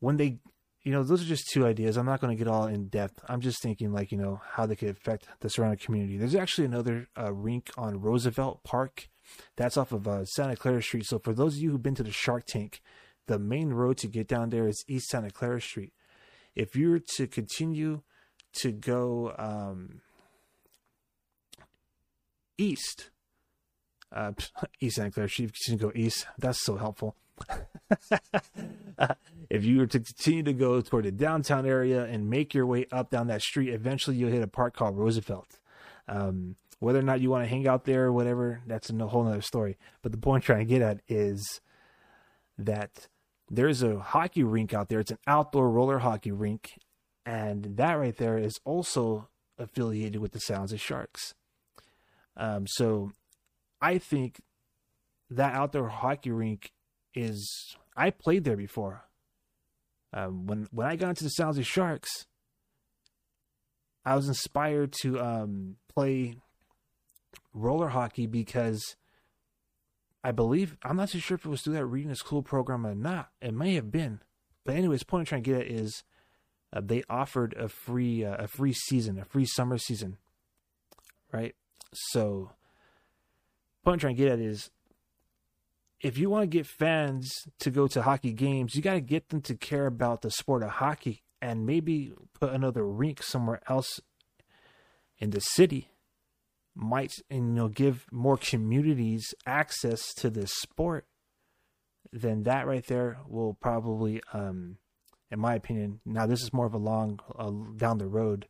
[0.00, 0.38] when they,
[0.82, 1.96] you know, those are just two ideas.
[1.96, 3.20] I'm not going to get all in depth.
[3.28, 6.16] I'm just thinking like, you know, how they could affect the surrounding community.
[6.16, 9.08] There's actually another uh, rink on Roosevelt Park.
[9.56, 11.06] That's off of uh, Santa Clara Street.
[11.06, 12.80] So for those of you who've been to the Shark Tank,
[13.26, 15.92] the main road to get down there is East Santa Clara Street.
[16.56, 18.02] If you were to continue
[18.54, 20.00] to go um,
[22.58, 23.10] east,
[24.12, 24.32] uh,
[24.80, 26.26] East Santa Clara Street, continue to go east.
[26.38, 27.16] That's so helpful.
[29.50, 32.86] if you were to continue to go toward the downtown area and make your way
[32.92, 35.58] up down that street, eventually you'll hit a park called Roosevelt.
[36.08, 39.26] Um, whether or not you want to hang out there or whatever, that's a whole
[39.26, 39.76] other story.
[40.02, 41.60] But the point I'm trying to get at is
[42.56, 43.08] that
[43.50, 45.00] there's a hockey rink out there.
[45.00, 46.78] It's an outdoor roller hockey rink.
[47.26, 51.34] And that right there is also affiliated with the San Jose Sharks.
[52.36, 53.12] Um, so
[53.82, 54.40] I think
[55.28, 56.72] that outdoor hockey rink
[57.14, 59.04] is I played there before.
[60.12, 62.26] Um, when when I got into the Jose Sharks,
[64.04, 66.36] I was inspired to um, play
[67.54, 68.96] roller hockey because
[70.24, 72.86] I believe I'm not too sure if it was through that Reading is Cool program
[72.86, 73.30] or not.
[73.40, 74.20] It may have been,
[74.64, 76.02] but anyways, point I'm trying to get at is
[76.72, 80.18] uh, they offered a free uh, a free season, a free summer season,
[81.32, 81.54] right?
[81.92, 82.50] So,
[83.84, 84.70] point I'm trying to get at is
[86.00, 89.28] if you want to get fans to go to hockey games, you got to get
[89.28, 94.00] them to care about the sport of hockey and maybe put another rink somewhere else
[95.18, 95.90] in the city.
[96.74, 101.06] Might and you know give more communities access to this sport
[102.12, 104.76] then that right there will probably um
[105.30, 108.48] in my opinion now this is more of a long uh, down the road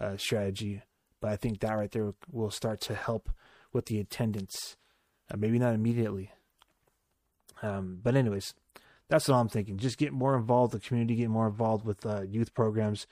[0.00, 0.82] uh, strategy
[1.20, 3.30] but i think that right there will start to help
[3.72, 4.76] with the attendance
[5.30, 6.30] uh, maybe not immediately
[7.62, 8.54] um, but anyways,
[9.08, 9.78] that's what I'm thinking.
[9.78, 13.06] Just get more involved, the community get more involved with uh, youth programs,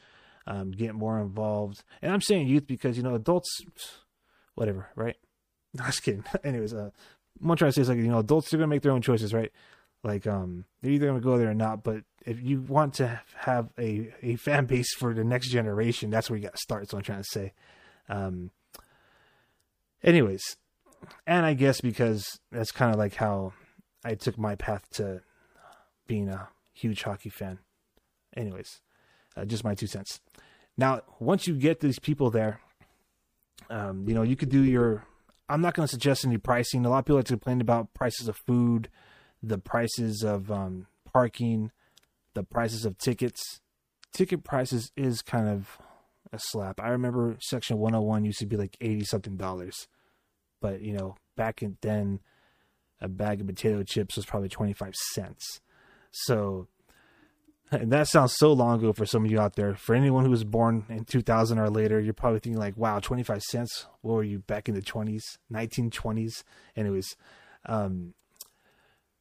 [0.46, 1.82] um, get more involved.
[2.02, 3.48] And I'm saying youth because you know adults,
[4.54, 5.16] whatever, right?
[5.74, 6.24] No, just kidding.
[6.44, 6.88] anyways, uh,
[7.42, 9.34] I'm trying to say is like you know adults are gonna make their own choices,
[9.34, 9.52] right?
[10.02, 11.82] Like um, they're either gonna go there or not.
[11.82, 16.30] But if you want to have a a fan base for the next generation, that's
[16.30, 16.84] where you got to start.
[16.84, 17.52] What I'm trying to say.
[18.08, 18.52] Um,
[20.02, 20.56] anyways,
[21.26, 23.52] and I guess because that's kind of like how
[24.06, 25.22] I took my path to
[26.06, 27.58] being a huge hockey fan.
[28.36, 28.80] Anyways,
[29.36, 30.20] uh, just my two cents.
[30.76, 32.60] Now, once you get these people there,
[33.68, 35.04] um, you know, you could do your.
[35.48, 36.84] I'm not going to suggest any pricing.
[36.84, 38.88] A lot of people are complaining about prices of food,
[39.42, 41.72] the prices of um, parking,
[42.34, 43.60] the prices of tickets.
[44.12, 45.78] Ticket prices is kind of
[46.32, 46.80] a slap.
[46.80, 49.88] I remember Section 101 used to be like 80 something dollars.
[50.60, 52.20] But, you know, back in then,
[53.00, 55.60] a bag of potato chips was probably 25 cents.
[56.10, 56.68] So,
[57.70, 59.74] and that sounds so long ago for some of you out there.
[59.74, 63.42] For anyone who was born in 2000 or later, you're probably thinking like, wow, 25
[63.42, 63.86] cents?
[64.00, 66.42] What were you back in the 20s, 1920s?
[66.76, 67.16] Anyways,
[67.66, 68.14] um,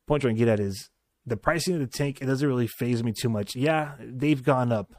[0.08, 0.90] point trying to get at is
[1.26, 3.56] the pricing of the tank, it doesn't really phase me too much.
[3.56, 4.94] Yeah, they've gone up,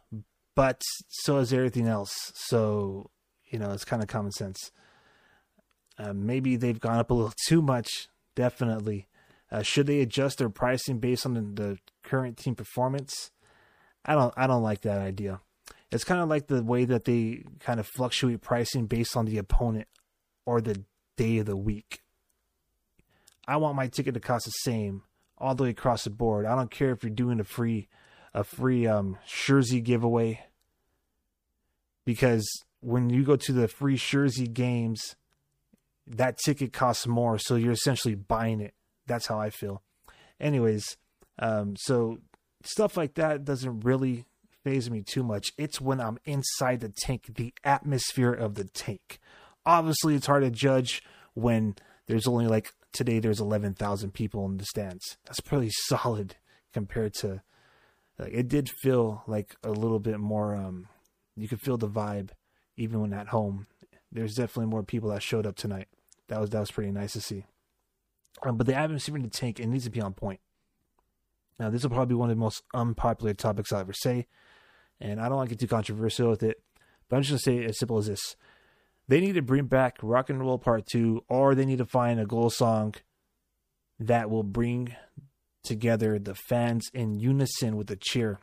[0.55, 2.33] but so has everything else.
[2.35, 3.11] So
[3.49, 4.73] you know, it's kind of common sense.
[5.99, 8.09] Uh, maybe they've gone up a little too much.
[8.37, 9.09] Definitely.
[9.51, 13.33] Uh, should they adjust their pricing based on the, the, current team performance?
[14.05, 14.33] I don't.
[14.37, 15.41] I don't like that idea.
[15.91, 19.39] It's kind of like the way that they kind of fluctuate pricing based on the
[19.39, 19.89] opponent
[20.45, 20.85] or the
[21.17, 22.03] day of the week.
[23.49, 25.03] I want my ticket to cost the same
[25.39, 26.47] all the way across the board.
[26.47, 27.89] I don't care if you're doing a free
[28.35, 30.45] a free um jersey giveaway
[32.05, 32.47] because
[32.81, 35.17] when you go to the free jersey games,
[36.07, 38.75] that ticket costs more, so you're essentially buying it.
[39.07, 39.83] That's how I feel.
[40.41, 40.97] Anyways,
[41.39, 42.19] um, so
[42.65, 44.25] stuff like that doesn't really
[44.65, 45.53] phase me too much.
[45.57, 49.19] It's when I'm inside the tank, the atmosphere of the tank.
[49.65, 51.03] Obviously, it's hard to judge
[51.35, 55.19] when there's only like today there's 11,000 people in the stands.
[55.25, 56.37] That's pretty solid
[56.73, 57.43] compared to
[58.19, 60.89] like it did feel like a little bit more um
[61.37, 62.31] you could feel the vibe
[62.77, 63.67] even when at home.
[64.11, 65.89] There's definitely more people that showed up tonight.
[66.29, 67.45] That was that was pretty nice to see.
[68.43, 70.41] Um, but the atmosphere in the tank it needs to be on point.
[71.59, 74.27] Now this will probably be one of the most unpopular topics I'll ever say,
[75.01, 76.63] and I don't want to get too controversial with it.
[77.09, 78.37] But I'm just gonna say it as simple as this:
[79.09, 82.21] they need to bring back Rock and Roll Part Two, or they need to find
[82.21, 82.95] a goal song
[83.99, 84.95] that will bring
[85.63, 88.39] together the fans in unison with a cheer.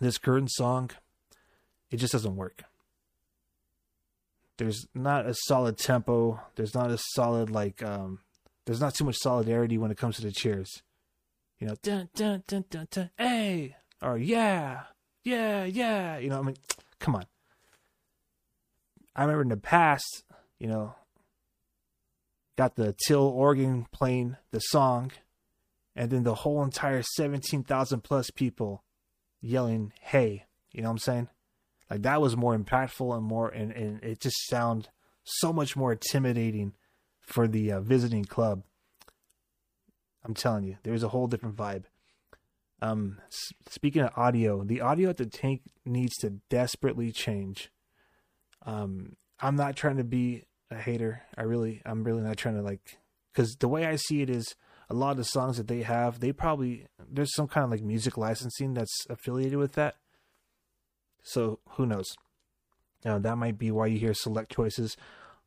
[0.00, 0.90] This current song,
[1.90, 2.62] it just doesn't work.
[4.58, 6.40] There's not a solid tempo.
[6.56, 8.20] There's not a solid like um
[8.66, 10.82] there's not too much solidarity when it comes to the cheers.
[11.58, 14.82] You know, dun dun dun dun dun hey or yeah,
[15.24, 16.18] yeah, yeah.
[16.18, 16.56] You know, I mean,
[17.00, 17.24] come on.
[19.16, 20.24] I remember in the past,
[20.58, 20.94] you know,
[22.56, 25.12] got the Till organ playing the song,
[25.96, 28.84] and then the whole entire 17,000 plus people
[29.40, 31.28] yelling, hey, you know what I'm saying?
[31.90, 34.88] Like that was more impactful and more, and, and it just sound
[35.24, 36.74] so much more intimidating
[37.20, 38.62] for the uh, visiting club.
[40.24, 41.84] I'm telling you, there's a whole different vibe.
[42.80, 47.70] Um, s- speaking of audio, the audio at the tank needs to desperately change.
[48.64, 51.22] Um, I'm not trying to be a hater.
[51.36, 52.98] I really, I'm really not trying to like,
[53.32, 54.54] because the way I see it is
[54.90, 57.82] a lot of the songs that they have, they probably there's some kind of like
[57.82, 59.96] music licensing that's affiliated with that.
[61.28, 62.16] So who knows?
[63.04, 64.96] Now that might be why you hear select choices.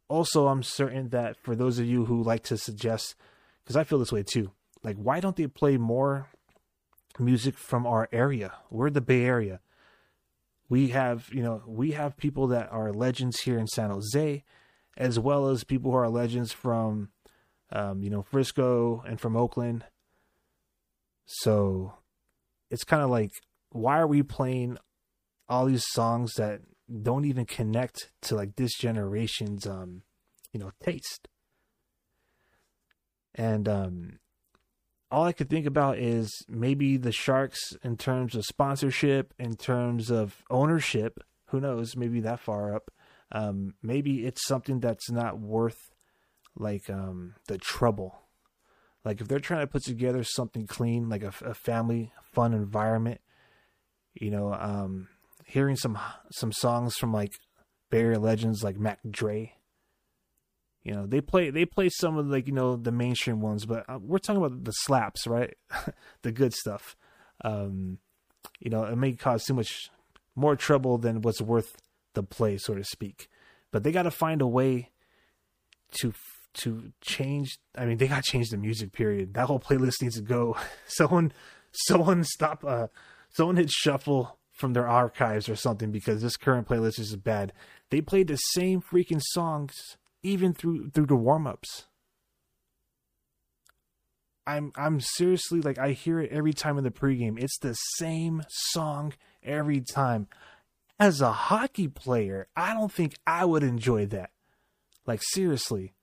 [0.07, 3.15] Also, I'm certain that for those of you who like to suggest,
[3.63, 4.51] because I feel this way too,
[4.83, 6.27] like why don't they play more
[7.17, 8.53] music from our area?
[8.69, 9.59] We're the Bay Area.
[10.69, 14.43] We have, you know, we have people that are legends here in San Jose,
[14.97, 17.09] as well as people who are legends from,
[17.71, 19.83] um, you know, Frisco and from Oakland.
[21.25, 21.93] So
[22.69, 23.31] it's kind of like,
[23.71, 24.77] why are we playing
[25.51, 26.61] all these songs that
[27.03, 30.03] don't even connect to like this generation's, um,
[30.53, 31.27] you know, taste?
[33.35, 34.19] And um,
[35.11, 40.09] all I could think about is maybe the Sharks in terms of sponsorship, in terms
[40.09, 41.19] of ownership.
[41.47, 41.97] Who knows?
[41.97, 42.89] Maybe that far up.
[43.33, 45.91] Um, maybe it's something that's not worth
[46.55, 48.21] like um, the trouble.
[49.03, 53.19] Like if they're trying to put together something clean, like a, a family fun environment,
[54.13, 55.07] you know, um,
[55.51, 55.99] hearing some
[56.31, 57.33] some songs from like
[57.93, 59.53] Area legends like Mac Dre,
[60.83, 63.83] you know, they play they play some of like you know the mainstream ones, but
[63.89, 65.55] uh, we're talking about the slaps, right?
[66.21, 66.95] the good stuff.
[67.43, 67.99] Um,
[68.59, 69.89] you know, it may cause too much
[70.35, 71.75] more trouble than what's worth
[72.13, 73.27] the play, so to speak.
[73.71, 74.89] But they got to find a way
[75.99, 76.13] to
[76.53, 77.59] to change.
[77.77, 78.93] I mean, they got to change the music.
[78.93, 79.33] Period.
[79.33, 80.55] That whole playlist needs to go.
[80.87, 81.33] Someone,
[81.73, 82.63] someone stop.
[82.65, 82.87] Uh,
[83.33, 87.51] someone hit shuffle from their archives or something because this current playlist is bad.
[87.89, 91.87] They played the same freaking songs even through through the warm-ups.
[94.47, 97.41] I'm I'm seriously like I hear it every time in the pregame.
[97.41, 100.27] It's the same song every time.
[100.99, 104.29] As a hockey player, I don't think I would enjoy that.
[105.05, 105.93] Like seriously.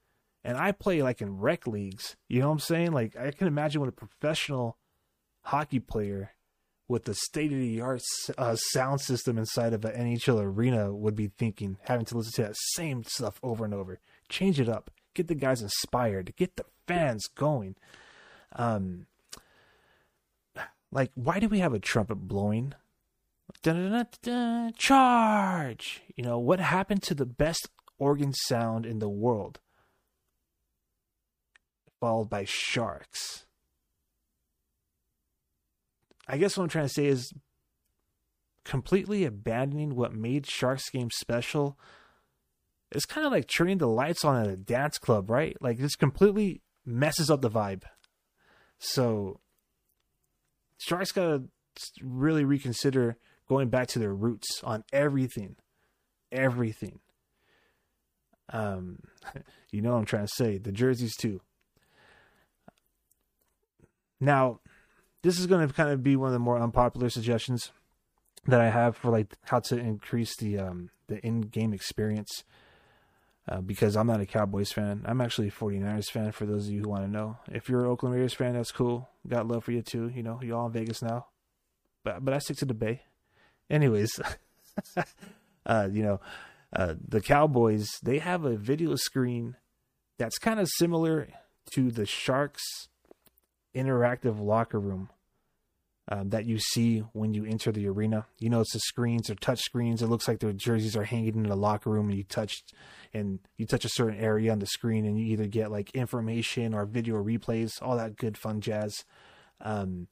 [0.45, 2.17] And I play like in rec leagues.
[2.29, 2.93] You know what I'm saying?
[2.93, 4.77] Like I can imagine what a professional
[5.43, 6.33] hockey player
[6.89, 8.03] with the state of the art
[8.39, 12.43] uh, sound system inside of an NHL arena would be thinking, having to listen to
[12.49, 14.01] that same stuff over and over.
[14.29, 17.77] Change it up, get the guys inspired, get the fans going.
[18.53, 19.07] Um,
[20.91, 22.73] like, why do we have a trumpet blowing?
[23.63, 26.03] Da-da-da-da-da, charge!
[26.17, 27.69] You know, what happened to the best
[27.99, 29.61] organ sound in the world?
[32.01, 33.45] Followed by sharks.
[36.29, 37.33] I guess what I'm trying to say is
[38.65, 41.79] completely abandoning what made Sharks game special.
[42.93, 45.57] It's kind of like turning the lights on at a dance club, right?
[45.61, 47.85] Like this completely messes up the vibe.
[48.79, 49.41] So
[50.79, 51.45] Sharks gotta
[52.03, 53.17] really reconsider
[53.49, 55.57] going back to their roots on everything,
[56.31, 57.01] everything.
[58.51, 59.01] Um,
[59.71, 60.59] you know what I'm trying to say.
[60.59, 61.41] The jerseys too.
[64.21, 64.61] Now,
[65.29, 67.71] this is going to kind of be one of the more unpopular suggestions
[68.47, 72.45] that I have for like how to increase the um the in-game experience.
[73.47, 75.03] Uh, because I'm not a Cowboys fan.
[75.07, 77.39] I'm actually a 49ers fan for those of you who want to know.
[77.51, 79.09] If you're an Oakland Raiders fan, that's cool.
[79.27, 80.11] Got love for you too.
[80.15, 81.27] You know, you're all in Vegas now.
[82.05, 83.03] But but I stick to the Bay.
[83.69, 84.19] Anyways,
[85.67, 86.21] uh, you know,
[86.75, 89.57] uh, the Cowboys, they have a video screen
[90.17, 91.29] that's kind of similar
[91.73, 92.89] to the Sharks
[93.75, 95.11] interactive locker room
[96.11, 98.27] um, that you see when you enter the arena.
[98.39, 100.01] You know, it's the screens or touch screens.
[100.01, 102.63] It looks like their jerseys are hanging in the locker room, and you touch
[103.13, 106.75] and you touch a certain area on the screen, and you either get like information
[106.75, 109.05] or video replays, all that good fun jazz.
[109.61, 110.09] Um,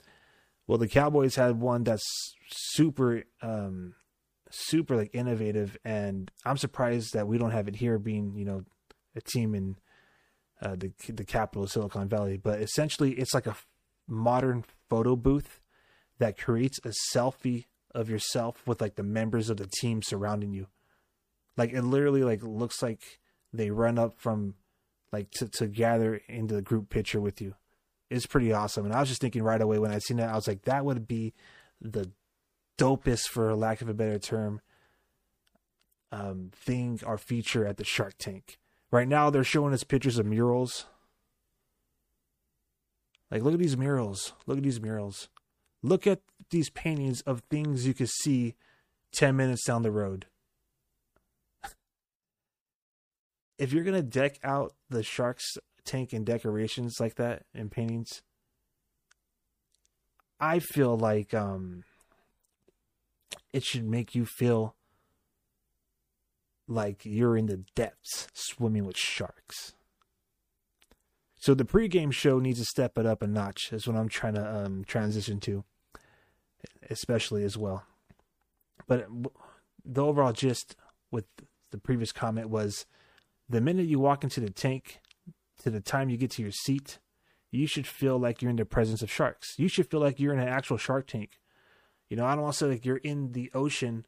[0.67, 2.05] well, the Cowboys had one that's
[2.51, 3.95] super, um,
[4.51, 8.65] super like innovative, and I'm surprised that we don't have it here, being you know
[9.15, 9.77] a team in
[10.61, 12.37] uh, the the capital of Silicon Valley.
[12.37, 13.57] But essentially, it's like a
[14.07, 15.61] modern photo booth
[16.19, 20.67] that creates a selfie of yourself with like the members of the team surrounding you.
[21.57, 23.19] Like it literally like looks like
[23.53, 24.55] they run up from
[25.13, 27.55] like to, to gather into the group picture with you.
[28.11, 28.85] It's pretty awesome.
[28.85, 30.85] And I was just thinking right away when I seen that, I was like, that
[30.85, 31.33] would be
[31.81, 32.11] the
[32.79, 34.61] dopest, for lack of a better term,
[36.13, 38.59] um, thing or feature at the Shark Tank.
[38.91, 40.87] Right now, they're showing us pictures of murals.
[43.31, 44.35] Like, look at these murals.
[44.47, 45.29] Look at these murals.
[45.87, 46.21] Look at
[46.51, 48.57] these paintings of things you could see
[49.13, 50.27] 10 minutes down the road.
[53.59, 55.45] if you're going to deck out the Sharks
[55.85, 58.23] tank in decorations like that in paintings,
[60.41, 61.85] I feel like um,
[63.53, 64.75] it should make you feel
[66.67, 69.75] like you're in the depths swimming with sharks.
[71.37, 73.73] So the pregame show needs to step it up a notch.
[73.73, 75.63] Is what I'm trying to um, transition to,
[76.91, 77.85] especially as well.
[78.87, 79.09] But
[79.85, 80.77] the overall gist
[81.11, 81.25] with
[81.71, 82.87] the previous comment was,
[83.49, 85.01] the minute you walk into the tank,
[85.63, 86.99] to the time you get to your seat,
[87.51, 89.55] you should feel like you're in the presence of sharks.
[89.57, 91.39] You should feel like you're in an actual shark tank.
[92.11, 94.07] You know, I don't want to say like you're in the ocean.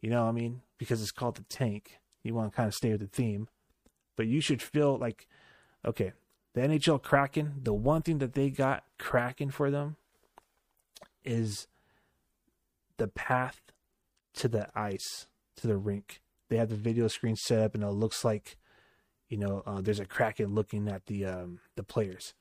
[0.00, 1.98] You know, what I mean, because it's called the tank.
[2.22, 3.48] You want to kind of stay with the theme,
[4.16, 5.26] but you should feel like,
[5.84, 6.12] okay,
[6.54, 9.96] the NHL Kraken, the one thing that they got cracking for them
[11.24, 11.66] is
[12.96, 13.60] the path
[14.34, 16.20] to the ice, to the rink.
[16.48, 18.56] They have the video screen set up, and it looks like,
[19.28, 22.34] you know, uh, there's a Kraken looking at the um, the players.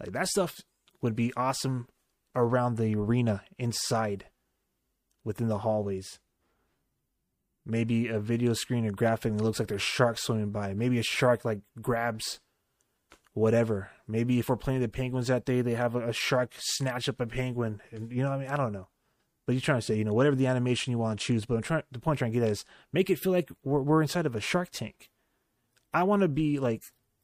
[0.00, 0.60] Like that stuff
[1.00, 1.88] would be awesome
[2.34, 4.26] around the arena inside,
[5.24, 6.18] within the hallways.
[7.64, 10.74] Maybe a video screen or graphic that looks like there's sharks swimming by.
[10.74, 12.40] Maybe a shark like grabs
[13.34, 13.90] whatever.
[14.06, 17.26] Maybe if we're playing the Penguins that day, they have a, shark snatch up a
[17.26, 17.80] penguin.
[17.90, 18.88] And, you know, I mean, I don't know.
[19.46, 21.44] But you're trying to say, you know, whatever the animation you want to choose.
[21.44, 21.82] But I'm trying.
[21.90, 24.26] The point I'm trying to get at is make it feel like we're, we're inside
[24.26, 25.10] of a shark tank.
[25.92, 26.82] I want to be like,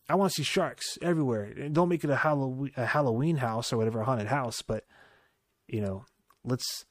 [0.08, 1.44] I want to see sharks everywhere.
[1.44, 4.62] And don't make it a Halloween, a Halloween house or whatever, a haunted house.
[4.62, 4.84] But
[5.68, 6.06] you know,
[6.44, 6.86] let's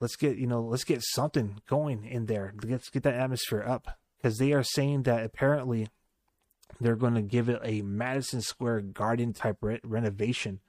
[0.00, 2.52] let's get you know let's get something going in there.
[2.64, 5.88] Let's get that atmosphere up because they are saying that apparently
[6.80, 10.60] they're going to give it a Madison Square Garden type re- renovation.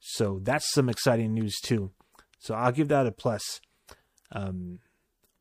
[0.00, 1.90] So that's some exciting news too.
[2.38, 3.60] So I'll give that a plus.
[4.32, 4.78] Um,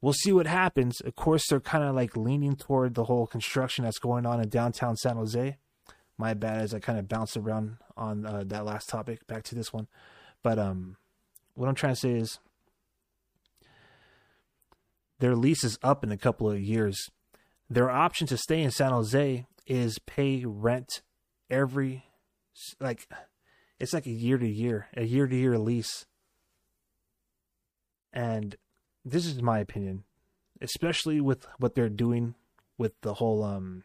[0.02, 1.00] we'll see what happens.
[1.02, 4.50] Of course, they're kind of like leaning toward the whole construction that's going on in
[4.50, 5.58] downtown San Jose.
[6.18, 9.26] My bad as I kind of bounced around on uh, that last topic.
[9.28, 9.88] Back to this one,
[10.44, 10.98] but um,
[11.56, 12.40] what I'm trying to say is
[15.20, 17.10] their lease is up in a couple of years.
[17.70, 21.02] Their option to stay in San Jose is pay rent
[21.50, 22.04] every
[22.80, 23.08] like
[23.80, 26.06] it's like a year to year, a year to year lease.
[28.12, 28.56] And
[29.06, 30.04] this is my opinion,
[30.62, 32.36] especially with what they're doing
[32.78, 33.84] with the whole um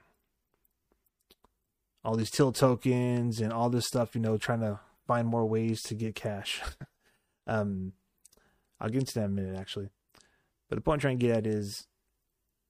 [2.03, 5.81] all these tilt tokens and all this stuff, you know, trying to find more ways
[5.83, 6.61] to get cash.
[7.47, 7.93] um
[8.81, 9.91] I'll get into that in a minute actually.
[10.69, 11.87] But the point I'm trying to get at is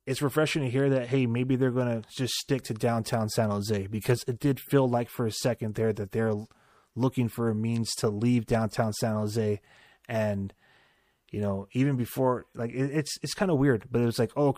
[0.07, 3.51] it's refreshing to hear that hey maybe they're going to just stick to downtown san
[3.51, 6.35] jose because it did feel like for a second there that they're
[6.95, 9.61] looking for a means to leave downtown san jose
[10.09, 10.55] and
[11.35, 14.31] you know, even before like it, it's it's kind of weird, but it was like
[14.37, 14.57] oh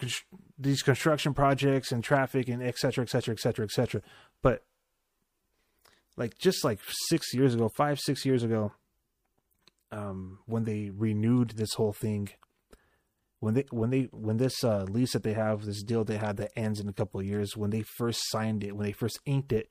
[0.59, 4.03] these construction projects and traffic and et cetera, et cetera, et cetera, et cetera.
[4.43, 4.63] But
[6.19, 8.73] like just like six years ago, five six years ago,
[9.91, 12.29] um, when they renewed this whole thing,
[13.41, 16.37] when they when they when this uh, lease that they have, this deal they had
[16.39, 19.21] that ends in a couple of years, when they first signed it, when they first
[19.27, 19.69] inked it,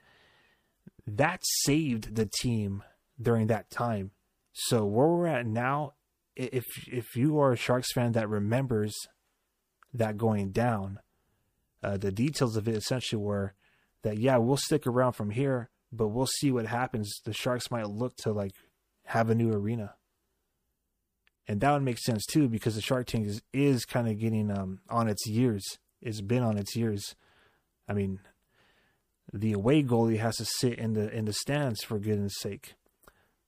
[1.08, 2.84] that saved the team
[3.20, 4.12] during that time.
[4.54, 5.94] So where we're at now,
[6.36, 8.94] if if you are a Sharks fan that remembers
[9.94, 11.00] that going down,
[11.82, 13.54] uh, the details of it essentially were
[14.04, 17.20] that yeah, we'll stick around from here, but we'll see what happens.
[17.26, 18.54] The Sharks might look to like
[19.06, 19.96] have a new arena
[21.48, 24.52] and that would make sense too because the Shark Tank is, is kind of getting
[24.52, 25.64] um, on its years.
[26.02, 27.16] It's been on its years.
[27.88, 28.20] I mean,
[29.32, 32.76] the away goalie has to sit in the in the stands for goodness sake.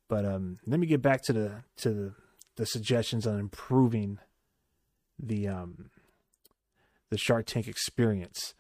[0.10, 2.14] But um, let me get back to the to the,
[2.56, 4.20] the suggestions on improving
[5.20, 5.90] the um,
[7.10, 8.54] the Shark Tank experience.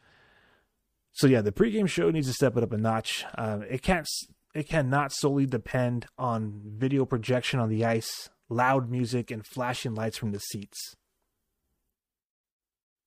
[1.14, 3.26] So yeah, the pregame show needs to step it up a notch.
[3.36, 4.08] Uh, it can't
[4.54, 10.18] it cannot solely depend on video projection on the ice loud music, and flashing lights
[10.18, 10.96] from the seats.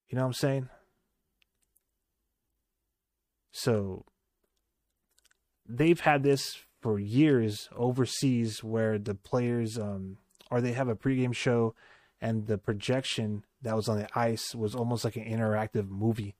[0.08, 0.68] You know what I'm saying?
[3.52, 4.04] So
[5.68, 10.16] they've had this for years overseas where the players um
[10.50, 11.74] or they have a pregame show
[12.20, 16.34] and the projection that was on the ice was almost like an interactive movie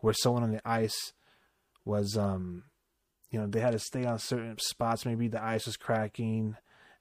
[0.00, 1.12] where someone on the ice
[1.84, 2.64] was um
[3.30, 6.56] you know they had to stay on certain spots maybe the ice was cracking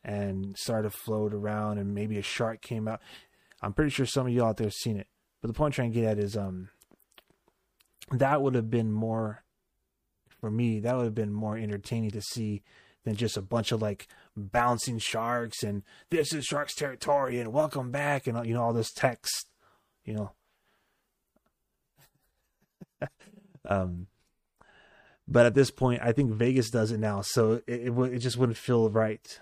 [0.07, 3.01] and started to float around and maybe a shark came out.
[3.61, 5.07] I'm pretty sure some of you out there have seen it.
[5.41, 6.69] But the point I'm trying to get at is um
[8.11, 9.43] that would have been more
[10.39, 12.63] for me, that would have been more entertaining to see
[13.03, 17.91] than just a bunch of like bouncing sharks and this is sharks territory and welcome
[17.91, 19.49] back and you know all this text,
[20.05, 20.31] you know.
[23.65, 24.07] um
[25.29, 28.37] but at this point, I think Vegas does it now, so it, it, it just
[28.37, 29.41] wouldn't feel right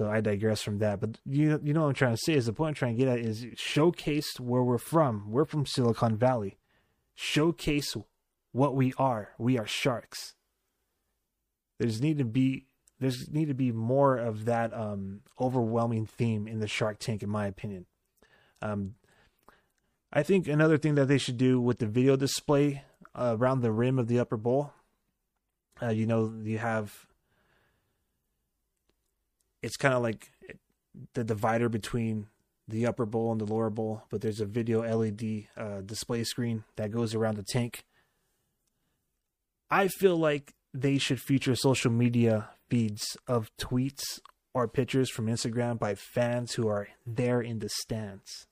[0.00, 0.98] so I digress from that.
[0.98, 3.04] But you you know what I'm trying to say is the point I'm trying to
[3.04, 5.30] get at is showcase where we're from.
[5.30, 6.56] We're from Silicon Valley.
[7.14, 7.94] Showcase
[8.52, 9.32] what we are.
[9.36, 10.36] We are sharks.
[11.78, 12.64] There's need to be
[12.98, 17.28] there's need to be more of that um, overwhelming theme in the Shark Tank, in
[17.28, 17.84] my opinion.
[18.62, 18.94] Um,
[20.10, 22.84] I think another thing that they should do with the video display
[23.14, 24.72] uh, around the rim of the upper bowl.
[25.82, 27.06] Uh, you know, you have
[29.62, 30.30] it's kind of like
[31.14, 32.28] the divider between
[32.68, 36.64] the upper bowl and the lower bowl, but there's a video LED uh, display screen
[36.76, 37.84] that goes around the tank.
[39.70, 44.20] I feel like they should feature social media feeds of tweets
[44.54, 48.46] or pictures from Instagram by fans who are there in the stands.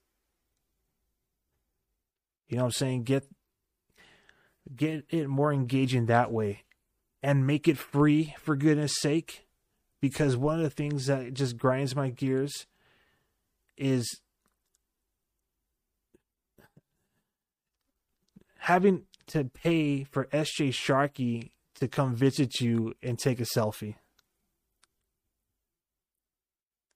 [2.48, 3.02] You know what I'm saying?
[3.04, 3.24] Get
[4.74, 6.64] get it more engaging that way
[7.22, 9.47] and make it free for goodness sake
[10.00, 12.66] because one of the things that just grinds my gears
[13.76, 14.20] is
[18.58, 23.94] having to pay for SJ Sharkie to come visit you and take a selfie.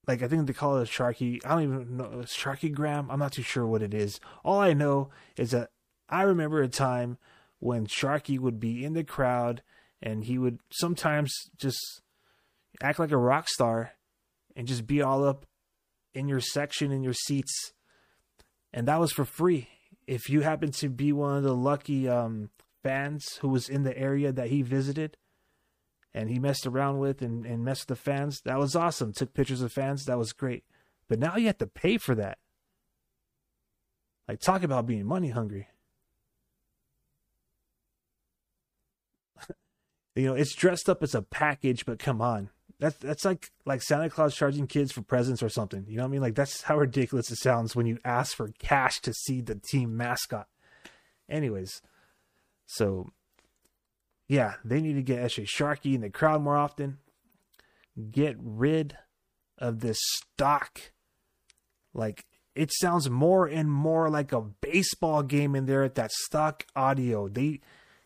[0.07, 1.39] Like I think they call it a Sharkie.
[1.45, 3.09] I don't even know Sharkie Gram.
[3.11, 4.19] I'm not too sure what it is.
[4.45, 5.71] All I know is that
[6.09, 7.19] I remember a time
[7.61, 9.63] when Sharkie would be in the crowd
[10.03, 12.03] and he would sometimes just
[12.81, 13.93] act like a rock star
[14.57, 15.47] and just be all up
[16.15, 17.73] in your section in your seats.
[18.73, 19.69] And that was for free.
[20.07, 22.51] If you happen to be one of the lucky um,
[22.83, 25.17] fans who was in the area that he visited
[26.15, 29.13] and he messed around with and, and messed with the fans that was awesome.
[29.13, 30.05] Took pictures of fans.
[30.05, 30.65] That was great.
[31.09, 32.39] But now you have to pay for that.
[34.29, 35.69] Like talk about being money hungry.
[40.15, 42.51] You know it's dressed up as a package but come on
[42.83, 45.85] that's that's like like Santa Claus charging kids for presents or something.
[45.87, 46.21] You know what I mean?
[46.21, 49.97] Like that's how ridiculous it sounds when you ask for cash to see the team
[49.97, 50.49] mascot.
[51.31, 51.81] Anyways,
[52.67, 53.13] so
[54.27, 56.99] yeah, they need to get SJ Sharkie in the crowd more often.
[58.11, 58.97] Get rid
[59.59, 60.81] of this stock.
[61.95, 62.27] Like
[62.57, 67.29] it sounds more and more like a baseball game in there at that stock audio.
[67.29, 67.61] They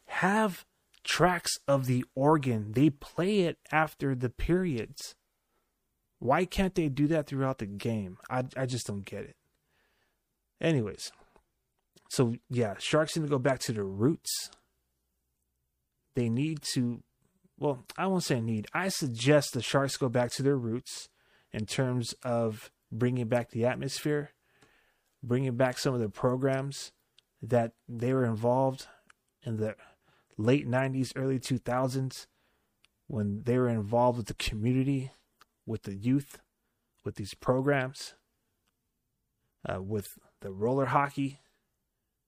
[0.04, 0.66] have
[1.06, 2.72] tracks of the organ.
[2.72, 5.14] They play it after the periods.
[6.18, 8.18] Why can't they do that throughout the game?
[8.28, 9.36] I I just don't get it.
[10.60, 11.12] Anyways,
[12.08, 14.50] so yeah, Sharks need to go back to their roots.
[16.14, 17.02] They need to,
[17.58, 18.66] well, I won't say need.
[18.72, 21.10] I suggest the Sharks go back to their roots
[21.52, 24.30] in terms of bringing back the atmosphere,
[25.22, 26.92] bringing back some of the programs
[27.42, 28.86] that they were involved
[29.42, 29.76] in the
[30.36, 32.26] late 90s, early 2000s
[33.08, 35.12] when they were involved with the community,
[35.64, 36.38] with the youth,
[37.04, 38.14] with these programs,
[39.68, 41.40] uh, with the roller hockey,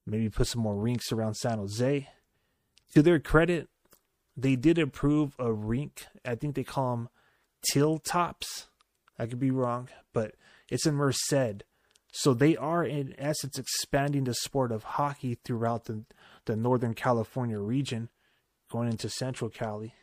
[0.06, 2.08] maybe put some more rinks around San Jose.
[2.94, 3.68] To their credit,
[4.36, 6.06] they did approve a rink.
[6.24, 7.08] I think they call them
[7.72, 8.68] till tops.
[9.18, 10.36] I could be wrong, but
[10.70, 11.64] it's in Merced.
[12.12, 16.04] So they are in essence expanding the sport of hockey throughout the,
[16.46, 18.08] the Northern California region,
[18.70, 19.94] going into Central Cali.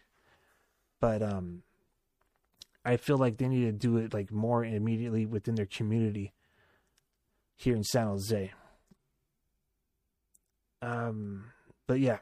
[1.02, 1.64] But um
[2.84, 6.34] I feel like they need to do it like more immediately within their community
[7.56, 8.52] here in San Jose.
[10.82, 11.46] Um
[11.88, 12.20] but yeah.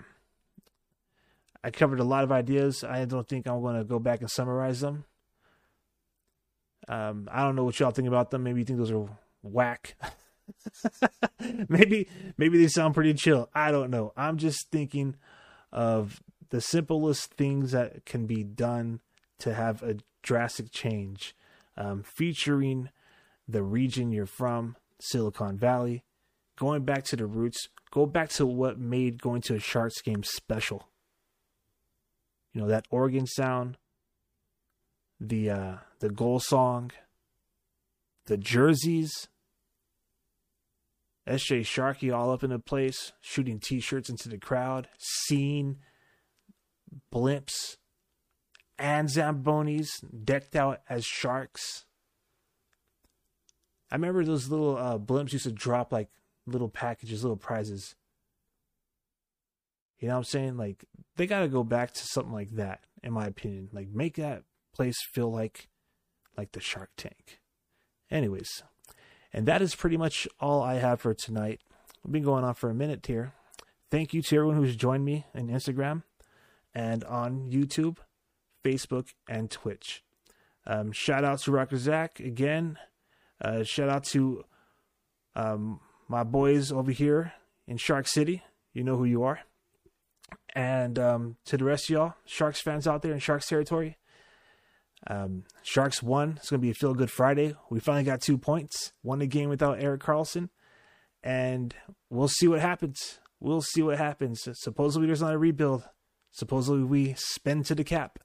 [1.63, 2.84] I covered a lot of ideas.
[2.84, 5.05] I don't think I'm going to go back and summarize them.
[6.89, 8.43] Um, I don't know what y'all think about them.
[8.43, 9.07] Maybe you think those are
[9.43, 9.95] whack.
[11.69, 13.49] maybe maybe they sound pretty chill.
[13.53, 14.13] I don't know.
[14.17, 15.15] I'm just thinking
[15.71, 19.01] of the simplest things that can be done
[19.39, 21.35] to have a drastic change,
[21.75, 22.89] um, featuring
[23.47, 26.03] the region you're from, Silicon Valley,
[26.55, 30.23] going back to the roots, go back to what made going to a Sharks game
[30.23, 30.87] special.
[32.53, 33.77] You know that organ sound,
[35.19, 36.91] the uh, the goal song,
[38.25, 39.27] the jerseys.
[41.28, 45.78] SJ Sharkie all up in the place, shooting t-shirts into the crowd, seeing
[47.13, 47.78] blimps
[48.78, 49.89] and Zambonis
[50.24, 51.86] decked out as sharks.
[53.89, 56.09] I remember those little uh, blimps used to drop like
[56.45, 57.95] little packages, little prizes.
[59.99, 60.57] You know what I'm saying?
[60.57, 60.84] Like
[61.15, 63.69] they got to go back to something like that, in my opinion.
[63.71, 64.43] Like make that
[64.76, 65.69] place feel like
[66.38, 67.39] like the Shark Tank.
[68.09, 68.63] Anyways,
[69.34, 71.61] and that is pretty much all I have for tonight.
[72.03, 73.34] We've been going on for a minute here.
[73.89, 76.03] Thank you to everyone who's joined me on Instagram
[76.73, 77.97] and on YouTube,
[78.63, 80.03] Facebook, and Twitch.
[80.65, 82.77] Um, shout out to Rocker Zach again.
[83.41, 84.45] Uh, shout out to
[85.36, 87.34] um, my boys over here
[87.67, 88.43] in Shark City.
[88.73, 89.41] You know who you are.
[90.55, 93.97] And um, to the rest of y'all, Sharks fans out there in Sharks territory,
[95.07, 96.35] um, Sharks won.
[96.37, 97.55] It's going to be a feel good Friday.
[97.69, 98.93] We finally got two points.
[99.03, 100.49] Won the game without Erik Karlsson,
[101.23, 101.73] And
[102.09, 103.19] we'll see what happens.
[103.39, 104.47] We'll see what happens.
[104.53, 105.83] Supposedly there's not a rebuild.
[106.31, 108.19] Supposedly we spend to the cap.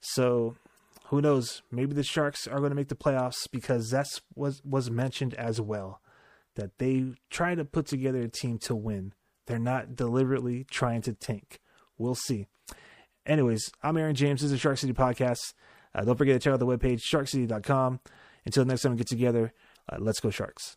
[0.00, 0.56] So
[1.06, 1.62] who knows?
[1.70, 5.60] Maybe the Sharks are going to make the playoffs because that's was was mentioned as
[5.60, 6.00] well.
[6.56, 9.14] That they try to put together a team to win.
[9.46, 11.60] They're not deliberately trying to tank.
[11.96, 12.46] We'll see.
[13.24, 14.40] Anyways, I'm Aaron James.
[14.40, 15.54] This is the Shark City Podcast.
[15.94, 18.00] Uh, don't forget to check out the webpage, sharkcity.com.
[18.44, 19.52] Until next time we get together,
[19.90, 20.76] uh, let's go Sharks.